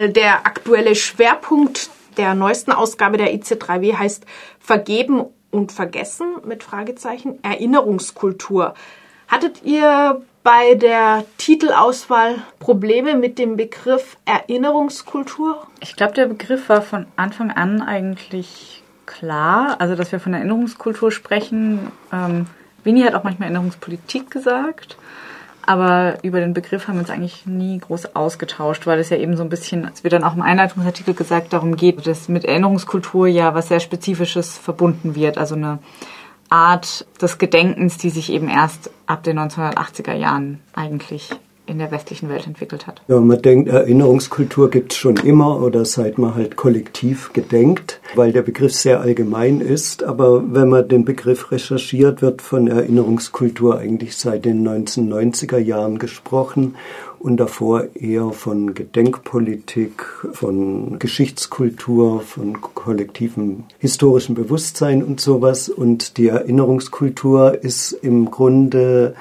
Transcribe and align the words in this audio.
Der 0.00 0.46
aktuelle 0.46 0.94
Schwerpunkt 0.94 1.90
der 2.18 2.34
neuesten 2.34 2.70
Ausgabe 2.70 3.16
der 3.16 3.34
IC3W 3.34 3.96
heißt 3.96 4.26
Vergeben 4.60 5.24
und 5.50 5.72
Vergessen 5.72 6.36
mit 6.44 6.62
Fragezeichen 6.62 7.42
Erinnerungskultur. 7.42 8.74
Hattet 9.26 9.64
ihr 9.64 10.22
bei 10.44 10.76
der 10.76 11.24
Titelauswahl 11.36 12.36
Probleme 12.60 13.16
mit 13.16 13.40
dem 13.40 13.56
Begriff 13.56 14.16
Erinnerungskultur? 14.24 15.66
Ich 15.80 15.96
glaube, 15.96 16.14
der 16.14 16.26
Begriff 16.26 16.68
war 16.68 16.82
von 16.82 17.06
Anfang 17.16 17.50
an 17.50 17.82
eigentlich 17.82 18.84
klar. 19.04 19.80
Also, 19.80 19.96
dass 19.96 20.12
wir 20.12 20.20
von 20.20 20.32
Erinnerungskultur 20.32 21.10
sprechen. 21.10 21.90
Ähm, 22.12 22.46
Winnie 22.84 23.02
hat 23.04 23.16
auch 23.16 23.24
manchmal 23.24 23.48
Erinnerungspolitik 23.48 24.30
gesagt. 24.30 24.96
Aber 25.68 26.16
über 26.22 26.40
den 26.40 26.54
Begriff 26.54 26.88
haben 26.88 26.94
wir 26.94 27.00
uns 27.00 27.10
eigentlich 27.10 27.44
nie 27.44 27.78
groß 27.78 28.16
ausgetauscht, 28.16 28.86
weil 28.86 29.00
es 29.00 29.10
ja 29.10 29.18
eben 29.18 29.36
so 29.36 29.42
ein 29.42 29.50
bisschen, 29.50 29.84
als 29.84 30.02
wir 30.02 30.08
dann 30.08 30.24
auch 30.24 30.34
im 30.34 30.40
Einleitungsartikel 30.40 31.12
gesagt, 31.12 31.52
darum 31.52 31.76
geht, 31.76 32.06
dass 32.06 32.30
mit 32.30 32.46
Erinnerungskultur 32.46 33.26
ja 33.26 33.52
was 33.52 33.68
sehr 33.68 33.78
Spezifisches 33.78 34.56
verbunden 34.56 35.14
wird. 35.14 35.36
Also 35.36 35.56
eine 35.56 35.78
Art 36.48 37.04
des 37.20 37.36
Gedenkens, 37.36 37.98
die 37.98 38.08
sich 38.08 38.32
eben 38.32 38.48
erst 38.48 38.90
ab 39.04 39.22
den 39.24 39.38
1980er 39.38 40.14
Jahren 40.14 40.60
eigentlich 40.72 41.32
in 41.68 41.78
der 41.78 41.90
westlichen 41.90 42.28
Welt 42.28 42.46
entwickelt 42.46 42.86
hat. 42.86 43.02
Ja, 43.08 43.20
man 43.20 43.42
denkt, 43.42 43.68
Erinnerungskultur 43.68 44.70
gibt 44.70 44.92
es 44.92 44.98
schon 44.98 45.16
immer 45.16 45.62
oder 45.62 45.84
seit 45.84 46.18
man 46.18 46.34
halt 46.34 46.56
kollektiv 46.56 47.32
gedenkt, 47.32 48.00
weil 48.14 48.32
der 48.32 48.42
Begriff 48.42 48.72
sehr 48.72 49.00
allgemein 49.00 49.60
ist. 49.60 50.02
Aber 50.02 50.42
wenn 50.54 50.68
man 50.68 50.88
den 50.88 51.04
Begriff 51.04 51.52
recherchiert, 51.52 52.22
wird 52.22 52.42
von 52.42 52.68
Erinnerungskultur 52.68 53.78
eigentlich 53.78 54.16
seit 54.16 54.44
den 54.44 54.66
1990er 54.66 55.58
Jahren 55.58 55.98
gesprochen 55.98 56.74
und 57.18 57.38
davor 57.38 57.86
eher 57.94 58.30
von 58.30 58.74
Gedenkpolitik, 58.74 60.04
von 60.32 60.98
Geschichtskultur, 60.98 62.20
von 62.20 62.60
kollektivem 62.60 63.64
historischem 63.78 64.34
Bewusstsein 64.34 65.02
und 65.02 65.20
sowas. 65.20 65.68
Und 65.68 66.16
die 66.16 66.28
Erinnerungskultur 66.28 67.62
ist 67.62 67.92
im 67.92 68.30
Grunde 68.30 69.14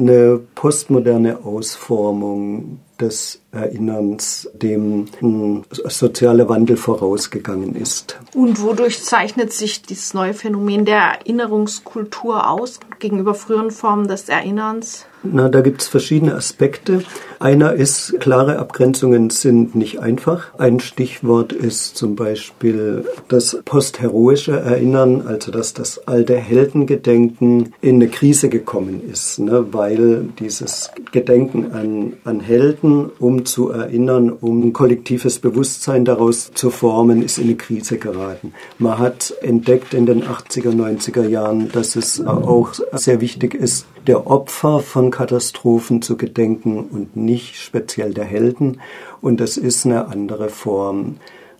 eine 0.00 0.40
postmoderne 0.54 1.44
Ausformung 1.44 2.80
des 2.98 3.40
Erinnerns, 3.52 4.48
dem 4.54 5.06
ein 5.22 5.64
sozialer 5.70 6.48
Wandel 6.48 6.76
vorausgegangen 6.76 7.74
ist. 7.74 8.18
Und 8.34 8.60
wodurch 8.62 9.02
zeichnet 9.02 9.52
sich 9.52 9.82
dieses 9.82 10.14
neue 10.14 10.34
Phänomen 10.34 10.84
der 10.84 10.98
Erinnerungskultur 10.98 12.50
aus 12.50 12.80
gegenüber 12.98 13.34
früheren 13.34 13.70
Formen 13.70 14.08
des 14.08 14.28
Erinnerns? 14.28 15.06
Na, 15.22 15.48
da 15.50 15.60
gibt 15.60 15.82
es 15.82 15.88
verschiedene 15.88 16.34
Aspekte. 16.34 17.02
Einer 17.40 17.74
ist, 17.74 18.18
klare 18.20 18.58
Abgrenzungen 18.58 19.28
sind 19.28 19.74
nicht 19.74 20.00
einfach. 20.00 20.54
Ein 20.58 20.80
Stichwort 20.80 21.52
ist 21.52 21.96
zum 21.96 22.16
Beispiel 22.16 23.04
das 23.28 23.58
postheroische 23.64 24.58
Erinnern, 24.58 25.26
also 25.26 25.50
dass 25.50 25.74
das 25.74 26.06
alte 26.08 26.36
Heldengedenken 26.36 27.74
in 27.82 27.96
eine 27.96 28.08
Krise 28.08 28.48
gekommen 28.48 29.02
ist, 29.10 29.38
ne, 29.40 29.66
weil 29.72 30.28
dieses 30.38 30.90
Gedenken 31.12 31.72
an, 31.72 32.12
an 32.24 32.40
Helden, 32.40 33.10
um 33.18 33.44
zu 33.44 33.70
erinnern, 33.70 34.30
um 34.30 34.68
ein 34.68 34.72
kollektives 34.72 35.38
Bewusstsein 35.38 36.06
daraus 36.06 36.50
zu 36.54 36.70
formen, 36.70 37.22
ist 37.22 37.36
in 37.36 37.44
eine 37.44 37.56
Krise 37.56 37.98
geraten. 37.98 38.54
Man 38.78 38.98
hat 38.98 39.34
entdeckt 39.42 39.92
in 39.92 40.06
den 40.06 40.24
80er, 40.24 40.70
90er 40.70 41.26
Jahren, 41.26 41.70
dass 41.72 41.96
es 41.96 42.24
auch 42.24 42.72
sehr 42.92 43.20
wichtig 43.20 43.54
ist, 43.54 43.86
der 44.06 44.26
Opfer 44.26 44.80
von 44.80 45.10
Katastrophen 45.10 46.02
zu 46.02 46.16
gedenken 46.16 46.78
und 46.78 47.16
nicht 47.16 47.56
speziell 47.56 48.14
der 48.14 48.24
Helden. 48.24 48.80
Und 49.20 49.40
das 49.40 49.56
ist 49.56 49.86
eine 49.86 50.08
andere 50.08 50.48
Form. 50.48 51.16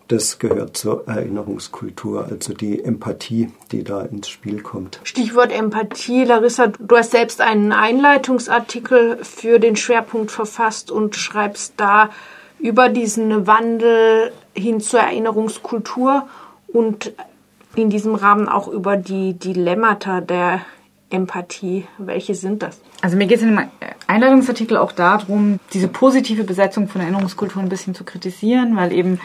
Das 0.08 0.40
gehört 0.40 0.76
zur 0.76 1.06
Erinnerungskultur, 1.06 2.26
also 2.28 2.52
die 2.52 2.82
Empathie, 2.82 3.52
die 3.70 3.84
da 3.84 4.02
ins 4.02 4.28
Spiel 4.28 4.60
kommt. 4.60 4.98
Stichwort 5.04 5.52
Empathie. 5.52 6.24
Larissa, 6.24 6.66
du 6.66 6.96
hast 6.96 7.12
selbst 7.12 7.40
einen 7.40 7.70
Einleitungsartikel 7.70 9.18
für 9.22 9.60
den 9.60 9.76
Schwerpunkt 9.76 10.32
verfasst 10.32 10.90
und 10.90 11.14
schreibst 11.14 11.74
da 11.76 12.10
über 12.58 12.88
diesen 12.88 13.46
Wandel 13.46 14.32
hin 14.52 14.80
zur 14.80 14.98
Erinnerungskultur 14.98 16.26
und 16.66 17.12
in 17.76 17.88
diesem 17.88 18.16
Rahmen 18.16 18.48
auch 18.48 18.66
über 18.66 18.96
die 18.96 19.34
Dilemmata 19.34 20.20
der 20.20 20.62
Empathie? 21.10 21.86
Welche 21.98 22.34
sind 22.34 22.62
das? 22.62 22.80
Also 23.02 23.16
mir 23.16 23.26
geht 23.26 23.38
es 23.38 23.42
in 23.42 23.56
dem 23.56 23.68
Einladungsartikel 24.06 24.76
auch 24.76 24.92
darum, 24.92 25.60
diese 25.72 25.88
positive 25.88 26.44
Besetzung 26.44 26.88
von 26.88 27.00
Erinnerungskultur 27.00 27.62
ein 27.62 27.68
bisschen 27.68 27.94
zu 27.94 28.04
kritisieren, 28.04 28.76
weil 28.76 28.92
eben 28.92 29.20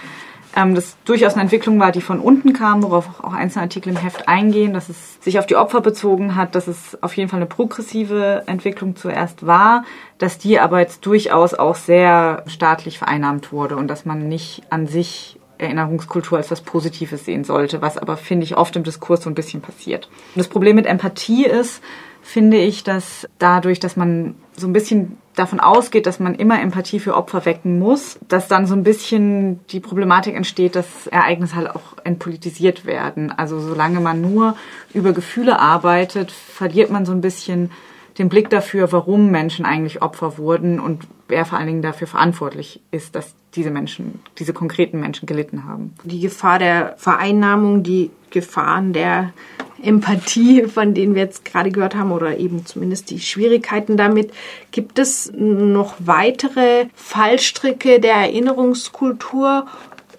ähm, 0.55 0.73
das 0.73 0.97
durchaus 1.05 1.33
eine 1.33 1.43
Entwicklung 1.43 1.79
war, 1.79 1.91
die 1.91 2.01
von 2.01 2.19
unten 2.19 2.53
kam, 2.53 2.81
worauf 2.81 3.23
auch 3.23 3.33
einzelne 3.33 3.63
Artikel 3.63 3.89
im 3.89 3.97
Heft 3.97 4.27
eingehen, 4.27 4.73
dass 4.73 4.89
es 4.89 5.21
sich 5.21 5.37
auf 5.37 5.45
die 5.45 5.55
Opfer 5.55 5.81
bezogen 5.81 6.35
hat, 6.35 6.55
dass 6.55 6.67
es 6.67 7.01
auf 7.03 7.15
jeden 7.17 7.29
Fall 7.29 7.39
eine 7.39 7.45
progressive 7.45 8.43
Entwicklung 8.47 8.95
zuerst 8.95 9.45
war, 9.45 9.83
dass 10.17 10.37
die 10.37 10.59
aber 10.59 10.79
jetzt 10.79 11.05
durchaus 11.05 11.53
auch 11.53 11.75
sehr 11.75 12.43
staatlich 12.47 12.97
vereinnahmt 12.97 13.51
wurde 13.51 13.75
und 13.75 13.87
dass 13.87 14.05
man 14.05 14.27
nicht 14.29 14.63
an 14.69 14.87
sich 14.87 15.39
Erinnerungskultur 15.57 16.37
als 16.37 16.51
was 16.51 16.61
Positives 16.61 17.25
sehen 17.25 17.43
sollte, 17.43 17.81
was 17.81 17.97
aber, 17.97 18.17
finde 18.17 18.45
ich, 18.45 18.57
oft 18.57 18.75
im 18.75 18.83
Diskurs 18.83 19.23
so 19.23 19.29
ein 19.29 19.35
bisschen 19.35 19.61
passiert. 19.61 20.09
Das 20.35 20.47
Problem 20.47 20.75
mit 20.75 20.85
Empathie 20.85 21.45
ist, 21.45 21.81
finde 22.21 22.57
ich, 22.57 22.83
dass 22.83 23.27
dadurch, 23.37 23.79
dass 23.79 23.95
man 23.95 24.35
so 24.57 24.67
ein 24.67 24.73
bisschen 24.73 25.17
davon 25.35 25.59
ausgeht, 25.59 26.07
dass 26.07 26.19
man 26.19 26.33
immer 26.33 26.59
Empathie 26.59 26.99
für 26.99 27.15
Opfer 27.15 27.45
wecken 27.45 27.77
muss, 27.77 28.17
dass 28.27 28.47
dann 28.47 28.65
so 28.65 28.73
ein 28.73 28.83
bisschen 28.83 29.59
die 29.67 29.79
Problematik 29.79 30.35
entsteht, 30.35 30.75
dass 30.75 31.07
Ereignisse 31.07 31.55
halt 31.55 31.69
auch 31.69 31.97
entpolitisiert 32.03 32.85
werden. 32.85 33.31
Also 33.31 33.59
solange 33.59 33.99
man 33.99 34.21
nur 34.21 34.55
über 34.93 35.13
Gefühle 35.13 35.59
arbeitet, 35.59 36.31
verliert 36.31 36.89
man 36.89 37.05
so 37.05 37.11
ein 37.11 37.21
bisschen 37.21 37.71
den 38.17 38.29
Blick 38.29 38.49
dafür, 38.49 38.91
warum 38.91 39.29
Menschen 39.29 39.65
eigentlich 39.65 40.01
Opfer 40.01 40.37
wurden 40.37 40.79
und 40.79 41.03
wer 41.27 41.45
vor 41.45 41.57
allen 41.57 41.67
Dingen 41.67 41.81
dafür 41.81 42.07
verantwortlich 42.07 42.81
ist, 42.91 43.15
dass 43.15 43.33
diese 43.55 43.71
Menschen, 43.71 44.19
diese 44.37 44.53
konkreten 44.53 44.99
Menschen 44.99 45.25
gelitten 45.25 45.65
haben. 45.65 45.93
Die 46.03 46.19
Gefahr 46.19 46.59
der 46.59 46.95
Vereinnahmung, 46.97 47.83
die 47.83 48.11
Gefahren 48.29 48.93
der 48.93 49.33
Empathie, 49.81 50.63
von 50.63 50.93
denen 50.93 51.15
wir 51.15 51.23
jetzt 51.23 51.45
gerade 51.45 51.71
gehört 51.71 51.95
haben, 51.95 52.11
oder 52.11 52.37
eben 52.37 52.65
zumindest 52.65 53.11
die 53.11 53.19
Schwierigkeiten 53.19 53.97
damit. 53.97 54.31
Gibt 54.71 54.99
es 54.99 55.31
noch 55.33 55.95
weitere 55.99 56.87
Fallstricke 56.95 57.99
der 57.99 58.15
Erinnerungskultur, 58.15 59.67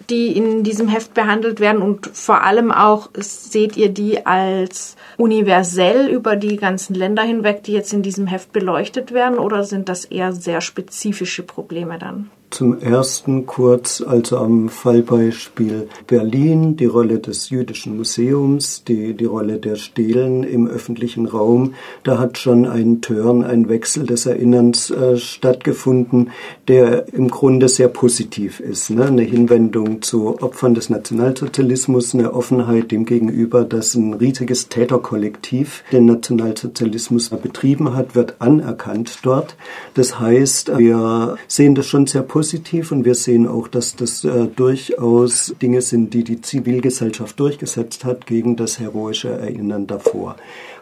die 0.09 0.35
in 0.35 0.63
diesem 0.63 0.87
Heft 0.87 1.13
behandelt 1.13 1.59
werden 1.59 1.81
und 1.81 2.07
vor 2.07 2.43
allem 2.43 2.71
auch 2.71 3.09
seht 3.17 3.75
ihr 3.75 3.89
die 3.89 4.25
als 4.25 4.95
universell 5.17 6.07
über 6.07 6.35
die 6.35 6.57
ganzen 6.57 6.93
Länder 6.93 7.23
hinweg, 7.23 7.63
die 7.63 7.73
jetzt 7.73 7.93
in 7.93 8.01
diesem 8.01 8.27
Heft 8.27 8.53
beleuchtet 8.53 9.11
werden 9.11 9.37
oder 9.37 9.63
sind 9.63 9.89
das 9.89 10.05
eher 10.05 10.31
sehr 10.31 10.61
spezifische 10.61 11.43
Probleme 11.43 11.99
dann? 11.99 12.29
Zum 12.49 12.79
ersten 12.79 13.45
kurz, 13.45 14.01
also 14.01 14.37
am 14.37 14.69
Fallbeispiel 14.69 15.89
Berlin, 16.07 16.77
die 16.77 16.85
Rolle 16.85 17.19
des 17.19 17.49
jüdischen 17.49 17.97
Museums, 17.97 18.85
die, 18.85 19.15
die 19.15 19.25
Rolle 19.25 19.57
der 19.57 19.75
Stelen 19.75 20.43
im 20.43 20.65
öffentlichen 20.65 21.25
Raum. 21.25 21.73
Da 22.03 22.19
hat 22.19 22.37
schon 22.37 22.65
ein 22.65 23.01
Turn, 23.01 23.43
ein 23.43 23.67
Wechsel 23.67 24.05
des 24.05 24.25
Erinnerns 24.25 24.89
äh, 24.89 25.17
stattgefunden, 25.17 26.31
der 26.69 27.13
im 27.13 27.27
Grunde 27.27 27.67
sehr 27.67 27.89
positiv 27.89 28.61
ist. 28.61 28.91
Ne? 28.91 29.05
Eine 29.05 29.23
Hinwendung 29.23 30.01
zu 30.01 30.41
Opfern 30.41 30.73
des 30.73 30.89
Nationalsozialismus, 30.89 32.15
eine 32.15 32.33
Offenheit 32.33 32.91
dem 32.91 33.03
gegenüber, 33.03 33.65
dass 33.65 33.93
ein 33.93 34.13
riesiges 34.13 34.69
Täterkollektiv 34.69 35.83
den 35.91 36.05
Nationalsozialismus 36.05 37.29
betrieben 37.29 37.93
hat, 37.93 38.15
wird 38.15 38.35
anerkannt 38.39 39.19
dort. 39.23 39.57
Das 39.95 40.17
heißt, 40.17 40.77
wir 40.77 41.35
sehen 41.49 41.75
das 41.75 41.87
schon 41.87 42.07
sehr 42.07 42.21
positiv 42.21 42.36
positiv 42.37 42.91
und 42.91 43.03
wir 43.03 43.15
sehen 43.15 43.47
auch, 43.47 43.67
dass 43.67 43.95
das 43.95 44.23
äh, 44.23 44.45
durchaus 44.45 45.55
Dinge 45.59 45.81
sind, 45.81 46.13
die 46.13 46.23
die 46.23 46.39
Zivilgesellschaft 46.39 47.39
durchgesetzt 47.39 48.05
hat 48.05 48.27
gegen 48.27 48.55
das 48.55 48.77
heroische 48.77 49.29
Erinnern 49.29 49.87
davor. 49.87 50.35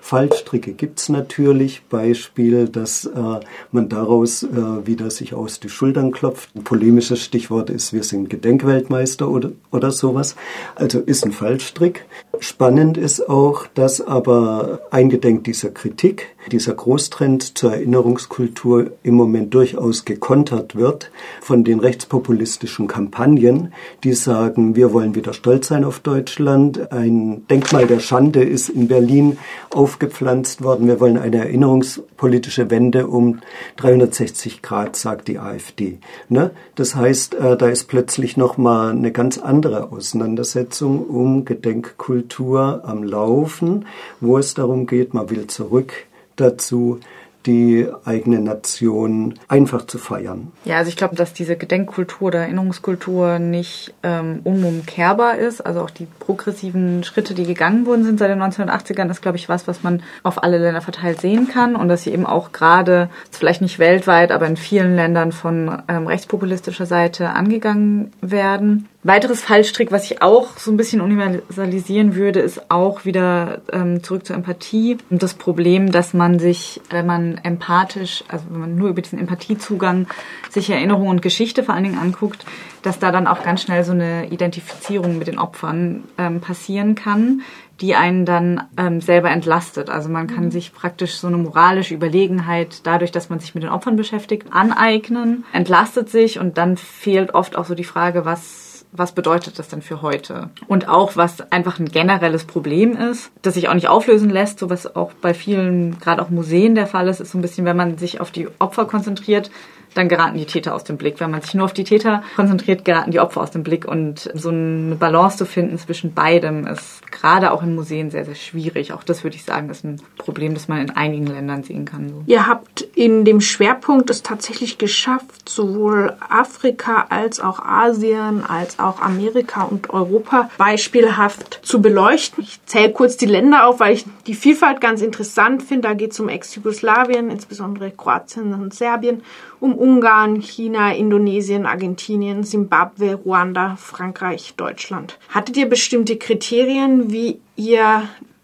Fallstricke 0.06 0.74
gibt 0.74 1.00
es 1.00 1.10
natürlich. 1.10 1.82
Beispiel, 1.90 2.68
dass 2.68 3.06
äh, 3.06 3.40
man 3.72 3.90
daraus 3.90 4.44
äh, 4.44 4.86
wieder 4.86 5.10
sich 5.10 5.34
aus 5.34 5.60
die 5.60 5.70
Schultern 5.70 6.12
klopft. 6.12 6.52
Ein 6.56 6.64
polemisches 6.64 7.24
Stichwort 7.24 7.72
ist, 7.72 7.92
wir 7.92 8.04
sind 8.04 8.30
Gedenkweltmeister 8.30 9.28
oder, 9.28 9.54
oder 9.72 9.90
sowas. 9.90 10.36
Also 10.76 11.00
ist 11.00 11.26
ein 11.26 11.32
Fallstrick. 11.32 12.06
Spannend 12.40 12.98
ist 12.98 13.28
auch, 13.30 13.66
dass 13.74 14.00
aber 14.00 14.82
eingedenk 14.92 15.44
dieser 15.46 15.72
Kritik, 15.72 16.36
dieser 16.52 16.76
Großtrend 16.76 17.58
zur 17.58 17.74
Erinnerungskultur 17.74 18.92
im 19.02 19.16
Moment 19.16 19.56
durchaus 19.56 20.06
gekontert 20.06 20.76
wird 20.76 21.10
von 21.42 21.64
den 21.64 21.80
rechtspopulistischen 21.80 22.88
Kampagnen, 22.88 23.74
die 24.04 24.14
sagen, 24.14 24.76
wir 24.76 24.94
wollen 24.94 25.16
wieder 25.16 25.34
stolz 25.34 25.70
sein 25.70 25.84
auf 25.84 26.00
Deutschland. 26.00 26.92
Ein 26.92 27.48
Denkmal 27.48 27.88
der 27.88 28.00
Schande 28.00 28.44
ist 28.44 28.70
in 28.70 28.88
Berlin 28.88 29.40
auf 29.72 29.95
aufgepflanzt 29.96 30.62
worden. 30.62 30.88
Wir 30.88 31.00
wollen 31.00 31.18
eine 31.18 31.38
erinnerungspolitische 31.38 32.70
Wende 32.70 33.08
um 33.08 33.40
360 33.78 34.62
Grad, 34.62 34.98
sagt 34.98 35.30
die 35.30 35.40
AfD. 35.40 36.00
Ne? 36.28 36.52
Das 36.76 36.96
heißt, 36.96 37.36
äh, 37.36 37.56
da 37.56 37.70
ist 37.70 37.86
plötzlich 37.86 38.36
nochmal 38.36 38.92
eine 38.92 39.14
ganz 39.14 39.38
andere 39.38 39.94
Auseinandersetzung 39.94 41.06
um 41.06 41.46
Gedenkkultur 41.46 42.82
am 42.84 43.04
Laufen, 43.04 43.86
wo 44.20 44.38
es 44.38 44.54
darum 44.54 44.86
geht, 44.86 45.14
man 45.14 45.30
will 45.30 45.48
zurück 45.48 45.94
dazu, 46.36 47.00
die 47.46 47.88
eigene 48.06 48.40
Nation 48.40 49.36
einfach 49.48 49.86
zu 49.86 49.98
feiern. 49.98 50.52
Ja, 50.64 50.78
also 50.78 50.90
ich 50.90 50.98
glaube, 50.98 51.16
dass 51.16 51.34
diese 51.34 51.56
Gedenkkultur 51.56 52.28
oder 52.28 52.40
Erinnerungskultur 52.40 53.40
nicht 53.40 53.94
ähm, 54.04 54.42
unumkehrbar 54.44 55.38
ist. 55.38 55.62
Also 55.62 55.82
auch 55.82 55.90
die 55.90 56.08
progressiven 56.20 57.04
Schritte, 57.04 57.34
die 57.34 57.46
gegangen 57.46 57.86
wurden 57.86 58.04
sind 58.04 58.20
seit 58.20 58.30
den 58.30 58.42
1980ern, 58.42 59.10
ist, 59.10 59.22
glaube 59.22 59.38
ich, 59.38 59.50
was, 59.50 59.68
was 59.68 59.84
man 59.84 60.02
auf 60.24 60.44
alle 60.44 60.58
Länder 60.58 60.82
verteilt 60.82 61.22
sehen 61.22 61.48
kann 61.48 61.76
und 61.76 61.88
dass 61.88 62.04
sie 62.04 62.12
eben 62.12 62.26
auch 62.26 62.52
gerade, 62.52 63.10
vielleicht 63.32 63.62
nicht 63.62 63.80
weltweit, 63.80 64.32
aber 64.32 64.48
in 64.48 64.58
vielen 64.58 64.96
Ländern 64.96 65.32
von 65.32 65.84
ähm, 65.88 66.08
rechtspopulistischer 66.08 66.86
Seite 66.86 67.30
angegangen 67.30 68.12
werden. 68.22 68.88
Weiteres 69.06 69.44
Fallstrick, 69.44 69.92
was 69.92 70.10
ich 70.10 70.24
auch 70.24 70.58
so 70.58 70.72
ein 70.72 70.78
bisschen 70.78 71.00
universalisieren 71.00 72.16
würde, 72.16 72.40
ist 72.40 72.72
auch 72.72 73.06
wieder 73.06 73.62
ähm, 73.72 74.02
zurück 74.02 74.26
zur 74.26 74.36
Empathie 74.36 74.98
und 75.12 75.22
das 75.22 75.36
Problem, 75.36 75.92
dass 75.92 76.16
man 76.16 76.40
sich, 76.40 76.82
wenn 76.90 77.06
man 77.06 77.38
empathisch, 77.44 78.24
also 78.30 78.46
wenn 78.50 78.62
man 78.62 78.76
nur 78.76 78.90
über 78.90 79.04
diesen 79.04 79.20
Empathiezugang 79.20 80.08
sich 80.50 80.72
Erinnerung 80.72 81.10
und 81.10 81.22
Geschichte 81.22 81.62
vor 81.62 81.76
allen 81.76 81.84
Dingen 81.84 82.00
anguckt, 82.00 82.48
dass 82.82 82.98
da 82.98 83.12
dann 83.12 83.28
auch 83.28 83.44
ganz 83.44 83.62
schnell 83.62 83.84
so 83.84 83.92
eine 83.92 84.28
Identifizierung 84.32 85.20
mit 85.20 85.28
den 85.28 85.38
Opfern 85.38 86.06
ähm, 86.18 86.42
passieren 86.42 86.96
kann, 86.96 87.44
die 87.82 87.94
einen 87.94 88.26
dann 88.26 88.64
ähm, 88.76 89.02
selber 89.02 89.30
entlastet. 89.30 89.92
Also 89.92 90.10
man 90.10 90.26
kann 90.26 90.46
mhm. 90.46 90.52
sich 90.52 90.74
praktisch 90.74 91.18
so 91.18 91.28
eine 91.28 91.38
moralische 91.38 91.94
Überlegenheit 91.94 92.82
dadurch, 92.88 93.12
dass 93.12 93.30
man 93.30 93.40
sich 93.40 93.54
mit 93.54 93.64
den 93.64 93.70
Opfern 93.70 93.98
beschäftigt, 93.98 94.48
aneignen, 94.50 95.46
entlastet 95.54 96.10
sich 96.10 96.40
und 96.40 96.58
dann 96.58 96.76
fehlt 96.76 97.36
oft 97.36 97.56
auch 97.56 97.66
so 97.66 97.76
die 97.76 97.84
Frage, 97.84 98.26
was 98.26 98.65
was 98.92 99.12
bedeutet 99.12 99.60
das 99.60 99.68
denn 99.68 99.82
für 99.82 100.02
heute? 100.02 100.50
Und 100.68 100.88
auch, 100.88 101.16
was 101.16 101.52
einfach 101.52 101.80
ein 101.80 101.90
generelles 101.90 102.46
Problem 102.46 102.96
ist, 102.96 103.32
das 103.42 103.56
sich 103.56 103.70
auch 103.70 103.74
nicht 103.74 103.90
auflösen 103.90 104.30
lässt, 104.30 104.60
so 104.60 104.70
was 104.70 104.96
auch 104.96 105.14
bei 105.14 105.34
vielen, 105.34 106.00
gerade 106.00 106.22
auch 106.22 106.30
Museen 106.30 106.76
der 106.76 106.88
Fall 106.88 107.08
ist, 107.08 107.20
ist 107.20 107.32
so 107.32 107.38
ein 107.38 107.42
bisschen, 107.42 107.66
wenn 107.66 107.78
man 107.78 107.98
sich 107.98 108.22
auf 108.22 108.32
die 108.32 108.48
Opfer 108.60 108.86
konzentriert, 108.86 109.52
dann 109.96 110.10
geraten 110.10 110.38
die 110.38 110.46
Täter 110.46 110.76
aus 110.76 110.84
dem 110.84 110.98
Blick. 110.98 111.20
Wenn 111.20 111.32
man 111.32 111.42
sich 111.42 111.56
nur 111.56 111.66
auf 111.66 111.74
die 111.74 111.86
Täter 111.86 112.22
konzentriert, 112.36 112.86
geraten 112.86 113.12
die 113.12 113.20
Opfer 113.20 113.42
aus 113.42 113.52
dem 113.52 113.64
Blick. 113.64 113.86
Und 113.86 114.30
so 114.34 114.50
eine 114.50 114.96
Balance 114.96 115.38
zu 115.38 115.46
finden 115.46 115.78
zwischen 115.80 116.14
beidem 116.14 116.68
ist 116.68 117.12
gerade 117.12 117.52
auch 117.52 117.64
in 117.64 117.76
Museen 117.76 118.12
sehr, 118.12 118.26
sehr 118.26 118.36
schwierig. 118.36 118.94
Auch 118.94 119.04
das 119.04 119.24
würde 119.24 119.38
ich 119.38 119.44
sagen, 119.44 119.70
ist 119.70 119.86
ein 119.86 120.02
Problem, 120.18 120.54
das 120.54 120.68
man 120.68 120.80
in 120.80 120.92
einigen 120.92 121.28
Ländern 121.28 121.64
sehen 121.64 121.86
kann. 121.86 122.10
So. 122.10 122.24
Ihr 122.28 122.46
habt 122.46 122.82
in 122.82 123.24
dem 123.24 123.40
Schwerpunkt 123.40 124.10
es 124.10 124.22
tatsächlich 124.22 124.78
geschafft, 124.78 125.48
sowohl 125.48 126.14
Afrika 126.30 127.08
als 127.10 127.40
auch 127.40 127.60
Asien, 127.60 128.44
als 128.46 128.80
auch 128.80 129.02
Amerika 129.02 129.64
und 129.64 129.90
Europa 129.92 130.50
beispielhaft 130.58 131.62
zu 131.64 131.82
beleuchten. 131.82 132.44
Ich 132.44 132.60
zähle 132.66 132.92
kurz 132.92 133.16
die 133.16 133.26
Länder 133.26 133.68
auf, 133.68 133.80
weil 133.80 133.94
ich 133.94 134.06
die 134.28 134.36
Vielfalt 134.36 134.82
ganz 134.82 135.02
interessant 135.02 135.64
finde. 135.64 135.88
Da 135.88 135.94
geht 135.94 136.12
es 136.12 136.20
um 136.20 136.28
Ex-Jugoslawien, 136.28 137.30
insbesondere 137.30 137.92
Kroatien 137.92 138.54
und 138.54 138.74
Serbien 138.74 139.22
um 139.66 139.76
Ungarn, 139.76 140.42
China, 140.42 140.94
Indonesien, 140.94 141.66
Argentinien, 141.66 142.44
Simbabwe, 142.44 143.16
Ruanda, 143.16 143.76
Frankreich, 143.78 144.54
Deutschland. 144.56 145.18
Hattet 145.30 145.58
ihr 145.58 145.68
bestimmte 145.68 146.18
Kriterien, 146.18 147.12
wie 147.12 147.40
ihr 147.56 148.04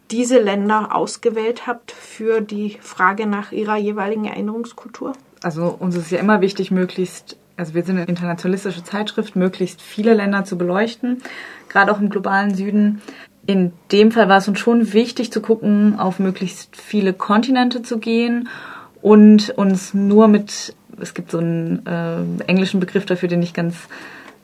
diese 0.10 0.40
Länder 0.40 0.96
ausgewählt 0.96 1.68
habt 1.68 1.92
für 1.92 2.42
die 2.42 2.80
Frage 2.82 3.28
nach 3.28 3.52
ihrer 3.52 3.78
jeweiligen 3.78 4.26
Erinnerungskultur? 4.26 5.14
Also 5.44 5.76
uns 5.80 5.96
ist 5.96 6.12
ja 6.12 6.18
immer 6.18 6.42
wichtig, 6.42 6.72
möglichst, 6.72 7.38
also 7.56 7.76
wir 7.76 7.84
sind 7.84 7.98
eine 7.98 8.08
internationalistische 8.08 8.84
Zeitschrift, 8.84 9.36
möglichst 9.36 9.80
viele 9.80 10.16
Länder 10.16 10.44
zu 10.44 10.58
beleuchten, 10.58 11.22
gerade 11.70 11.92
auch 11.92 12.02
im 12.02 12.10
globalen 12.10 12.56
Süden. 12.56 13.00
In 13.46 13.74
dem 13.92 14.12
Fall 14.12 14.28
war 14.28 14.38
es 14.38 14.48
uns 14.48 14.60
schon 14.60 14.92
wichtig 14.94 15.32
zu 15.32 15.40
gucken, 15.40 16.00
auf 16.00 16.18
möglichst 16.18 16.76
viele 16.76 17.14
Kontinente 17.14 17.84
zu 17.84 18.00
gehen 18.00 18.50
und 19.02 19.52
uns 19.52 19.94
nur 19.94 20.28
mit 20.28 20.76
es 21.02 21.14
gibt 21.14 21.32
so 21.32 21.40
einen 21.40 21.86
äh, 21.86 22.44
englischen 22.48 22.80
Begriff 22.80 23.06
dafür, 23.06 23.30
den 23.30 23.42
ich 23.42 23.54
ganz 23.54 23.76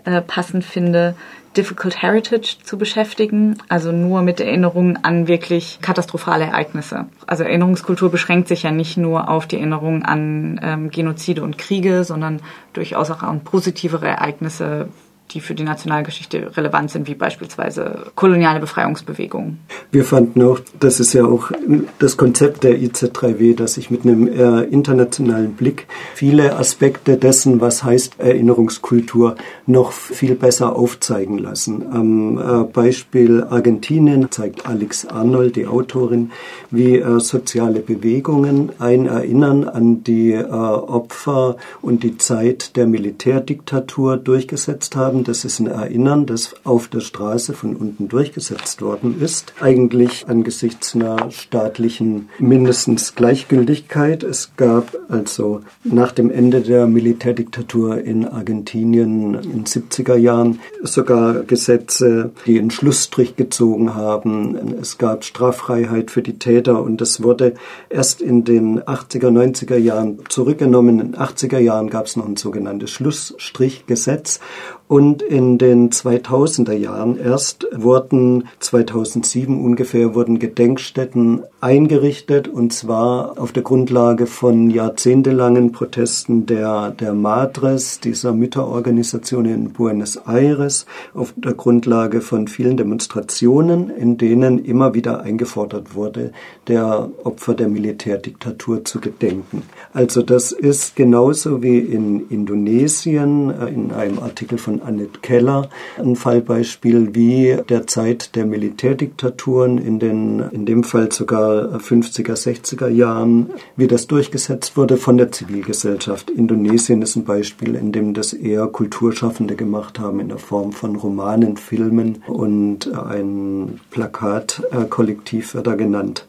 äh, 0.06 0.22
passend 0.22 0.64
finde, 0.64 1.16
Difficult 1.58 2.02
Heritage 2.02 2.58
zu 2.64 2.78
beschäftigen, 2.78 3.58
also 3.68 3.92
nur 3.92 4.22
mit 4.22 4.40
Erinnerungen 4.40 5.04
an 5.04 5.28
wirklich 5.28 5.80
katastrophale 5.82 6.46
Ereignisse. 6.46 7.08
Also 7.26 7.44
Erinnerungskultur 7.44 8.12
beschränkt 8.12 8.48
sich 8.48 8.64
ja 8.64 8.72
nicht 8.72 8.98
nur 8.98 9.28
auf 9.28 9.48
die 9.48 9.58
Erinnerung 9.58 10.04
an 10.04 10.60
ähm, 10.62 10.92
Genozide 10.92 11.42
und 11.44 11.58
Kriege, 11.58 12.04
sondern 12.04 12.42
durchaus 12.74 13.10
auch 13.10 13.24
an 13.24 13.42
positivere 13.42 14.08
Ereignisse 14.08 14.90
die 15.32 15.42
für 15.42 15.56
die 15.56 15.64
Nationalgeschichte 15.64 16.56
relevant 16.56 16.92
sind, 16.92 17.08
wie 17.08 17.16
beispielsweise 17.16 18.12
koloniale 18.16 18.60
Befreiungsbewegungen. 18.60 19.60
Wir 19.92 20.06
fanden 20.06 20.42
auch, 20.42 20.60
das 20.80 21.00
ist 21.00 21.14
ja 21.14 21.26
auch 21.26 21.52
das 22.00 22.18
Konzept 22.18 22.64
der 22.64 22.78
IZ3W, 22.78 23.56
dass 23.56 23.74
sich 23.74 23.92
mit 23.92 24.04
einem 24.04 24.28
äh, 24.28 24.64
internationalen 24.64 25.54
Blick 25.54 25.88
viele 26.14 26.56
Aspekte 26.56 27.18
dessen, 27.18 27.60
was 27.62 27.84
heißt 27.84 28.20
Erinnerungskultur, 28.20 29.36
noch 29.68 29.92
viel 29.92 30.36
besser 30.36 30.76
aufzeigen 30.76 31.38
lassen. 31.38 31.86
Am 31.92 32.38
äh, 32.38 32.64
Beispiel 32.64 33.44
Argentinien 33.44 34.32
zeigt 34.32 34.66
Alex 34.66 35.06
Arnold, 35.06 35.58
die 35.58 35.68
Autorin, 35.68 36.32
wie 36.72 36.98
äh, 36.98 37.20
soziale 37.20 37.82
Bewegungen 37.82 38.72
ein 38.80 39.06
Erinnern 39.06 39.66
an 39.66 40.04
die 40.04 40.32
äh, 40.32 40.46
Opfer 40.46 41.58
und 41.82 42.04
die 42.04 42.18
Zeit 42.18 42.78
der 42.78 42.88
Militärdiktatur 42.88 44.16
durchgesetzt 44.16 44.96
haben. 44.96 45.26
Das 45.26 45.44
ist 45.44 45.60
ein 45.60 45.68
Erinnern, 45.68 46.26
das 46.26 46.56
auf 46.64 46.88
der 46.88 47.02
Straße 47.02 47.54
von 47.54 47.76
unten 47.76 48.08
durchgesetzt 48.08 48.82
worden 48.82 49.20
ist. 49.22 49.54
Eigentlich 49.60 50.30
angesichts 50.30 50.96
einer 50.96 51.30
staatlichen 51.30 52.30
mindestens 52.40 53.16
Gleichgültigkeit. 53.16 54.24
Es 54.24 54.52
gab 54.56 54.96
also 55.10 55.62
nach 55.84 56.14
dem 56.14 56.32
Ende 56.32 56.62
der 56.62 56.88
Militärdiktatur 56.88 57.98
in 57.98 58.26
Argentinien 58.26 59.34
in 59.36 59.57
den 59.58 59.66
70er 59.66 60.16
Jahren 60.16 60.60
sogar 60.84 61.44
Gesetze, 61.44 62.32
die 62.46 62.60
einen 62.60 62.72
Schlussstrich 62.72 63.36
gezogen 63.36 63.96
haben. 63.96 64.78
Es 64.80 64.98
gab 64.98 65.24
Straffreiheit 65.24 66.12
für 66.12 66.22
die 66.22 66.40
Täter 66.40 66.82
und 66.82 67.02
das 67.02 67.24
wurde 67.24 67.56
erst 67.90 68.22
in 68.22 68.44
den 68.44 68.82
80er, 68.82 69.30
90er 69.30 69.78
Jahren 69.78 70.20
zurückgenommen. 70.30 71.00
In 71.00 71.12
den 71.12 71.22
80er 71.22 71.60
Jahren 71.60 71.90
gab 71.90 72.06
es 72.06 72.16
noch 72.16 72.28
ein 72.28 72.38
sogenanntes 72.38 72.92
Schlussstrichgesetz 72.92 74.40
und 74.88 75.22
in 75.22 75.58
den 75.58 75.90
2000er 75.90 76.74
Jahren 76.74 77.20
erst 77.20 77.68
wurden 77.74 78.48
2007 78.60 79.64
ungefähr 79.64 80.16
wurden 80.16 80.40
Gedenkstätten 80.40 81.44
eingerichtet 81.60 82.48
und 82.48 82.72
zwar 82.72 83.40
auf 83.40 83.52
der 83.52 83.64
Grundlage 83.64 84.28
von 84.28 84.70
jahrzehntelangen 84.70 85.72
Protesten 85.72 86.46
der 86.46 86.92
der 86.92 87.14
Madres 87.14 88.00
dieser 88.00 88.32
Mütterorganisation 88.32 89.46
in 89.46 89.74
Buenos 89.74 90.18
Aires 90.26 90.86
auf 91.14 91.34
der 91.36 91.54
Grundlage 91.54 92.22
von 92.22 92.48
vielen 92.48 92.78
Demonstrationen, 92.78 93.90
in 93.90 94.18
denen 94.18 94.64
immer 94.64 94.94
wieder 94.94 95.22
eingefordert 95.22 95.96
wurde, 95.96 96.32
der 96.68 97.10
Opfer 97.24 97.54
der 97.56 97.68
Militärdiktatur 97.68 98.86
zu 98.86 99.00
gedenken. 99.00 99.64
Also 99.94 100.22
das 100.22 100.52
ist 100.52 100.96
genauso 100.96 101.62
wie 101.62 101.80
in 101.80 102.30
Indonesien 102.30 103.50
äh, 103.50 103.68
in 103.68 103.92
einem 103.92 104.20
Artikel 104.20 104.58
von 104.58 104.77
Annette 104.82 105.20
Keller 105.22 105.70
ein 105.98 106.16
Fallbeispiel 106.16 107.16
wie 107.16 107.58
der 107.70 107.88
Zeit 107.88 108.36
der 108.36 108.46
Militärdiktaturen 108.46 109.78
in 109.78 110.00
den, 110.00 110.40
in 110.52 110.66
dem 110.66 110.84
Fall 110.84 111.12
sogar 111.12 111.78
50er, 111.78 112.34
60er 112.34 112.88
Jahren, 112.88 113.50
wie 113.76 113.88
das 113.88 114.08
durchgesetzt 114.08 114.78
wurde 114.78 114.98
von 114.98 115.18
der 115.18 115.32
Zivilgesellschaft. 115.32 116.30
Indonesien 116.30 117.02
ist 117.02 117.16
ein 117.16 117.26
Beispiel, 117.26 117.76
in 117.76 117.92
dem 117.92 118.14
das 118.14 118.34
eher 118.34 118.68
Kulturschaffende 118.68 119.56
gemacht 119.56 120.00
haben 120.00 120.20
in 120.20 120.30
der 120.30 120.38
Form 120.38 120.72
von 120.72 120.96
Romanen, 120.96 121.58
Filmen 121.58 122.24
und 122.28 122.94
ein 122.94 123.80
Plakatkollektiv 123.92 125.54
wird 125.54 125.68
da 125.68 125.76
genannt. 125.76 126.26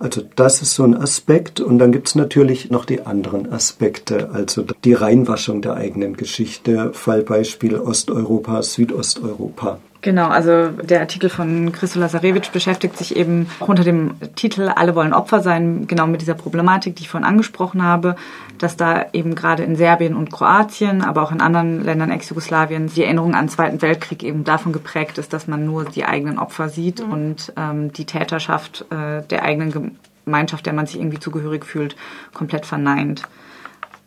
Also 0.00 0.22
das 0.34 0.62
ist 0.62 0.74
so 0.74 0.82
ein 0.82 0.96
Aspekt. 0.96 1.60
Und 1.60 1.78
dann 1.78 1.92
gibt 1.92 2.08
es 2.08 2.14
natürlich 2.14 2.70
noch 2.70 2.86
die 2.86 3.02
anderen 3.02 3.52
Aspekte, 3.52 4.30
also 4.32 4.64
die 4.84 4.94
Reinwaschung 4.94 5.60
der 5.62 5.74
eigenen 5.74 6.16
Geschichte, 6.16 6.92
Fallbeispiel 6.94 7.76
Osteuropa, 7.76 8.62
Südosteuropa. 8.62 9.78
Genau, 10.02 10.28
also 10.28 10.68
der 10.68 11.00
Artikel 11.00 11.28
von 11.28 11.72
Christo 11.72 12.00
Lazarevich 12.00 12.50
beschäftigt 12.50 12.96
sich 12.96 13.16
eben 13.16 13.50
unter 13.60 13.84
dem 13.84 14.14
Titel 14.34 14.68
Alle 14.74 14.94
wollen 14.94 15.12
Opfer 15.12 15.40
sein, 15.40 15.86
genau 15.86 16.06
mit 16.06 16.22
dieser 16.22 16.32
Problematik, 16.34 16.96
die 16.96 17.02
ich 17.02 17.10
vorhin 17.10 17.28
angesprochen 17.28 17.82
habe, 17.82 18.16
dass 18.56 18.78
da 18.78 19.06
eben 19.12 19.34
gerade 19.34 19.62
in 19.62 19.76
Serbien 19.76 20.16
und 20.16 20.32
Kroatien, 20.32 21.02
aber 21.02 21.22
auch 21.22 21.32
in 21.32 21.42
anderen 21.42 21.84
Ländern 21.84 22.10
Ex-Jugoslawien 22.10 22.86
die 22.86 23.04
Erinnerung 23.04 23.34
an 23.34 23.44
den 23.44 23.50
Zweiten 23.50 23.82
Weltkrieg 23.82 24.22
eben 24.22 24.44
davon 24.44 24.72
geprägt 24.72 25.18
ist, 25.18 25.34
dass 25.34 25.46
man 25.46 25.66
nur 25.66 25.84
die 25.84 26.06
eigenen 26.06 26.38
Opfer 26.38 26.70
sieht 26.70 27.04
mhm. 27.04 27.12
und 27.12 27.52
ähm, 27.58 27.92
die 27.92 28.06
Täterschaft 28.06 28.86
äh, 28.90 29.22
der 29.28 29.42
eigenen 29.42 29.92
Gemeinschaft, 30.24 30.64
der 30.64 30.72
man 30.72 30.86
sich 30.86 30.98
irgendwie 30.98 31.20
zugehörig 31.20 31.66
fühlt, 31.66 31.94
komplett 32.32 32.64
verneint 32.64 33.24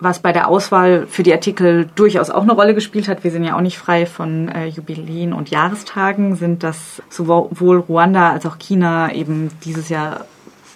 was 0.04 0.20
bei 0.20 0.32
der 0.32 0.48
Auswahl 0.48 1.08
für 1.08 1.24
die 1.24 1.34
Artikel 1.34 1.90
durchaus 1.96 2.30
auch 2.30 2.44
eine 2.44 2.54
Rolle 2.54 2.74
gespielt 2.74 3.08
hat. 3.08 3.24
Wir 3.24 3.32
sind 3.32 3.44
ja 3.44 3.56
auch 3.56 3.62
nicht 3.62 3.78
frei 3.78 4.06
von 4.06 4.50
äh, 4.50 4.68
Jubiläen 4.68 5.34
und 5.34 5.50
Jahrestagen, 5.50 6.36
sind 6.36 6.64
dass 6.64 7.02
sowohl 7.10 7.80
Ruanda 7.80 8.32
als 8.32 8.46
auch 8.46 8.58
China 8.60 9.12
eben 9.14 9.50
dieses 9.64 9.90
Jahr 9.90 10.26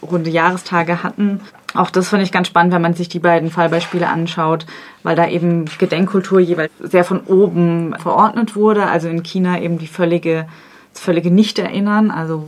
runde 0.02 0.30
Jahrestage 0.30 1.04
hatten. 1.04 1.42
Auch 1.74 1.90
das 1.90 2.10
finde 2.10 2.24
ich 2.24 2.32
ganz 2.32 2.48
spannend, 2.48 2.74
wenn 2.74 2.82
man 2.82 2.94
sich 2.94 3.10
die 3.10 3.20
beiden 3.20 3.52
Fallbeispiele 3.52 4.08
anschaut, 4.08 4.66
weil 5.04 5.16
da 5.16 5.28
eben 5.28 5.66
Gedenkkultur 5.78 6.40
jeweils 6.40 6.72
sehr 6.80 7.04
von 7.04 7.22
oben 7.22 7.96
verordnet 8.00 8.56
wurde. 8.56 8.88
Also 8.88 9.10
in 9.10 9.24
China 9.24 9.60
eben 9.60 9.78
die 9.78 9.88
völlige, 9.88 10.48
das 10.94 11.02
völlige 11.02 11.32
Nicht-Erinnern. 11.32 12.12
Also 12.12 12.48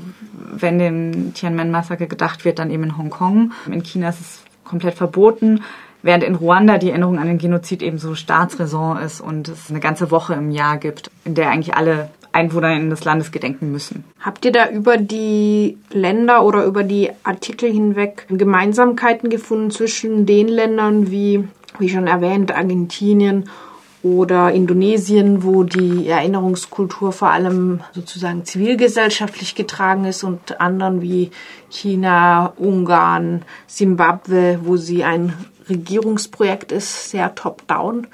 wenn 0.51 0.79
dem 0.79 1.33
Tiananmen-Massaker 1.33 2.07
gedacht 2.07 2.45
wird, 2.45 2.59
dann 2.59 2.71
eben 2.71 2.83
in 2.83 2.97
Hongkong. 2.97 3.51
In 3.67 3.83
China 3.83 4.09
ist 4.09 4.21
es 4.21 4.41
komplett 4.63 4.95
verboten. 4.95 5.61
Während 6.01 6.23
in 6.23 6.35
Ruanda 6.35 6.77
die 6.77 6.89
Erinnerung 6.89 7.19
an 7.19 7.27
den 7.27 7.37
Genozid 7.37 7.81
eben 7.81 7.97
so 7.97 8.15
Staatsräson 8.15 8.97
ist 8.97 9.19
und 9.19 9.49
es 9.49 9.69
eine 9.69 9.79
ganze 9.79 10.11
Woche 10.11 10.33
im 10.33 10.51
Jahr 10.51 10.77
gibt, 10.77 11.11
in 11.25 11.35
der 11.35 11.49
eigentlich 11.49 11.75
alle 11.75 12.09
Einwohner 12.31 12.79
des 12.79 13.03
Landes 13.03 13.31
gedenken 13.31 13.71
müssen. 13.71 14.03
Habt 14.19 14.45
ihr 14.45 14.51
da 14.51 14.69
über 14.69 14.97
die 14.97 15.77
Länder 15.91 16.45
oder 16.45 16.63
über 16.65 16.83
die 16.83 17.09
Artikel 17.23 17.71
hinweg 17.71 18.27
Gemeinsamkeiten 18.29 19.29
gefunden 19.29 19.71
zwischen 19.71 20.25
den 20.25 20.47
Ländern 20.47 21.11
wie, 21.11 21.47
wie 21.79 21.89
schon 21.89 22.07
erwähnt, 22.07 22.55
Argentinien 22.55 23.49
oder 24.01 24.51
Indonesien, 24.51 25.43
wo 25.43 25.63
die 25.63 26.07
Erinnerungskultur 26.07 27.11
vor 27.11 27.31
allem 27.31 27.81
sozusagen 27.93 28.45
zivilgesellschaftlich 28.45 29.55
getragen 29.55 30.05
ist 30.05 30.23
und 30.23 30.61
anderen 30.61 31.01
wie 31.01 31.31
China, 31.69 32.53
Ungarn, 32.55 33.41
Simbabwe, 33.67 34.59
wo 34.63 34.77
sie 34.77 35.03
ein 35.03 35.33
Regierungsprojekt 35.69 36.71
ist, 36.71 37.09
sehr 37.11 37.35
top-down? 37.35 38.07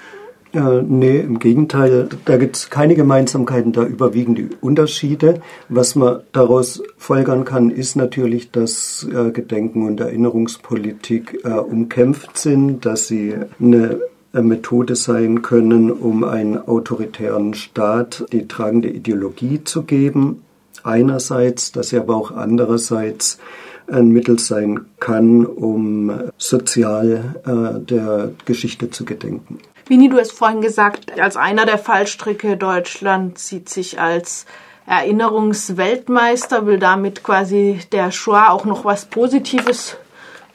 Äh, 0.56 0.84
nee, 0.84 1.20
im 1.20 1.40
Gegenteil, 1.40 2.08
da 2.24 2.38
gibt 2.38 2.56
es 2.56 2.70
keine 2.70 2.96
Gemeinsamkeiten, 2.96 3.74
da 3.74 3.84
überwiegen 3.84 4.36
die 4.36 4.50
Unterschiede. 4.62 5.42
Was 5.68 5.96
man 5.96 6.22
daraus 6.32 6.82
folgern 6.98 7.44
kann, 7.44 7.70
ist 7.70 7.98
natürlich, 7.98 8.52
dass 8.52 9.06
äh, 9.12 9.32
Gedenken 9.32 9.86
und 9.86 10.00
Erinnerungspolitik 10.00 11.42
äh, 11.44 11.50
umkämpft 11.50 12.38
sind, 12.38 12.86
dass 12.86 13.08
sie 13.08 13.36
eine 13.60 14.00
äh, 14.34 14.42
Methode 14.42 14.96
sein 14.96 15.42
können, 15.42 15.92
um 15.92 16.24
einen 16.24 16.58
autoritären 16.58 17.54
Staat 17.54 18.26
die 18.32 18.48
tragende 18.48 18.90
Ideologie 18.90 19.64
zu 19.66 19.84
geben. 19.84 20.42
Einerseits, 20.84 21.74
dass 21.74 21.90
sie 21.90 21.98
aber 21.98 22.16
auch 22.16 22.32
andererseits 22.32 23.40
ein 23.88 24.10
Mittel 24.10 24.39
sein 24.39 24.86
kann, 25.00 25.46
um 25.46 26.32
sozial 26.38 27.36
äh, 27.46 27.80
der 27.80 28.32
Geschichte 28.46 28.89
zu 28.89 29.06
gedenken. 29.06 29.60
Vini, 29.88 30.10
du 30.10 30.18
hast 30.18 30.32
vorhin 30.32 30.62
gesagt, 30.62 31.20
als 31.20 31.38
einer 31.38 31.65
der 31.65 31.77
Fallstricke 31.77 32.58
Deutschland 32.58 33.38
sieht 33.38 33.70
sich 33.70 34.00
als 34.00 34.48
Erinnerungsweltmeister, 34.88 36.65
will 36.65 36.80
damit 36.80 37.24
quasi 37.24 37.80
der 37.92 38.12
Shoah 38.12 38.50
auch 38.50 38.65
noch 38.65 38.86
was 38.86 39.06
Positives 39.06 39.98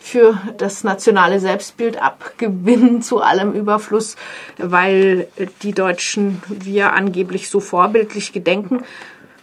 für 0.01 0.41
das 0.57 0.83
nationale 0.83 1.41
Selbstbild 1.41 2.01
abgewinnen 2.03 3.03
zu 3.03 3.21
allem 3.21 3.53
Überfluss, 3.53 4.17
weil 4.57 5.29
die 5.63 5.73
Deutschen 5.73 6.43
wir 6.49 6.93
angeblich 6.93 7.51
so 7.51 7.61
vorbildlich 7.61 8.33
gedenken. 8.33 8.83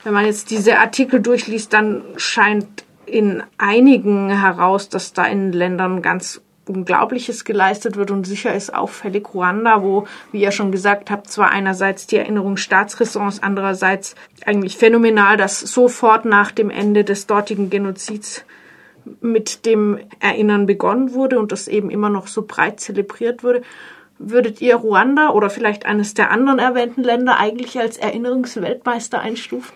Wenn 0.04 0.14
man 0.14 0.26
jetzt 0.26 0.50
diese 0.50 0.80
Artikel 0.80 1.22
durchliest, 1.22 1.74
dann 1.74 2.02
scheint 2.16 2.84
in 3.08 3.44
einigen 3.58 4.30
heraus, 4.30 4.90
dass 4.90 5.14
da 5.14 5.26
in 5.26 5.52
Ländern 5.52 6.02
ganz 6.02 6.42
Unglaubliches 6.68 7.46
geleistet 7.46 7.96
wird 7.96 8.12
und 8.12 8.28
sicher 8.28 8.54
ist 8.54 8.74
auffällig 8.74 9.34
Ruanda, 9.34 9.82
wo, 9.84 10.06
wie 10.32 10.42
ihr 10.42 10.52
schon 10.52 10.72
gesagt 10.72 11.10
habt, 11.10 11.30
zwar 11.30 11.50
einerseits 11.50 12.08
die 12.08 12.18
Erinnerung 12.18 12.58
Staatsräsons, 12.58 13.42
andererseits 13.42 14.16
eigentlich 14.46 14.78
phänomenal, 14.78 15.38
dass 15.38 15.60
sofort 15.60 16.26
nach 16.26 16.52
dem 16.52 16.70
Ende 16.70 17.04
des 17.04 17.28
dortigen 17.28 17.70
Genozids 17.70 18.44
mit 19.22 19.66
dem 19.66 20.00
Erinnern 20.20 20.66
begonnen 20.66 21.14
wurde 21.14 21.40
und 21.40 21.52
das 21.52 21.68
eben 21.68 21.90
immer 21.90 22.10
noch 22.10 22.28
so 22.28 22.44
breit 22.46 22.80
zelebriert 22.80 23.44
wurde. 23.44 23.62
Würdet 24.20 24.62
ihr 24.62 24.76
Ruanda 24.76 25.30
oder 25.30 25.50
vielleicht 25.50 25.86
eines 25.86 26.14
der 26.14 26.32
anderen 26.32 26.60
erwähnten 26.60 27.04
Länder 27.04 27.40
eigentlich 27.40 27.80
als 27.80 27.98
Erinnerungsweltmeister 27.98 29.20
einstufen? 29.20 29.74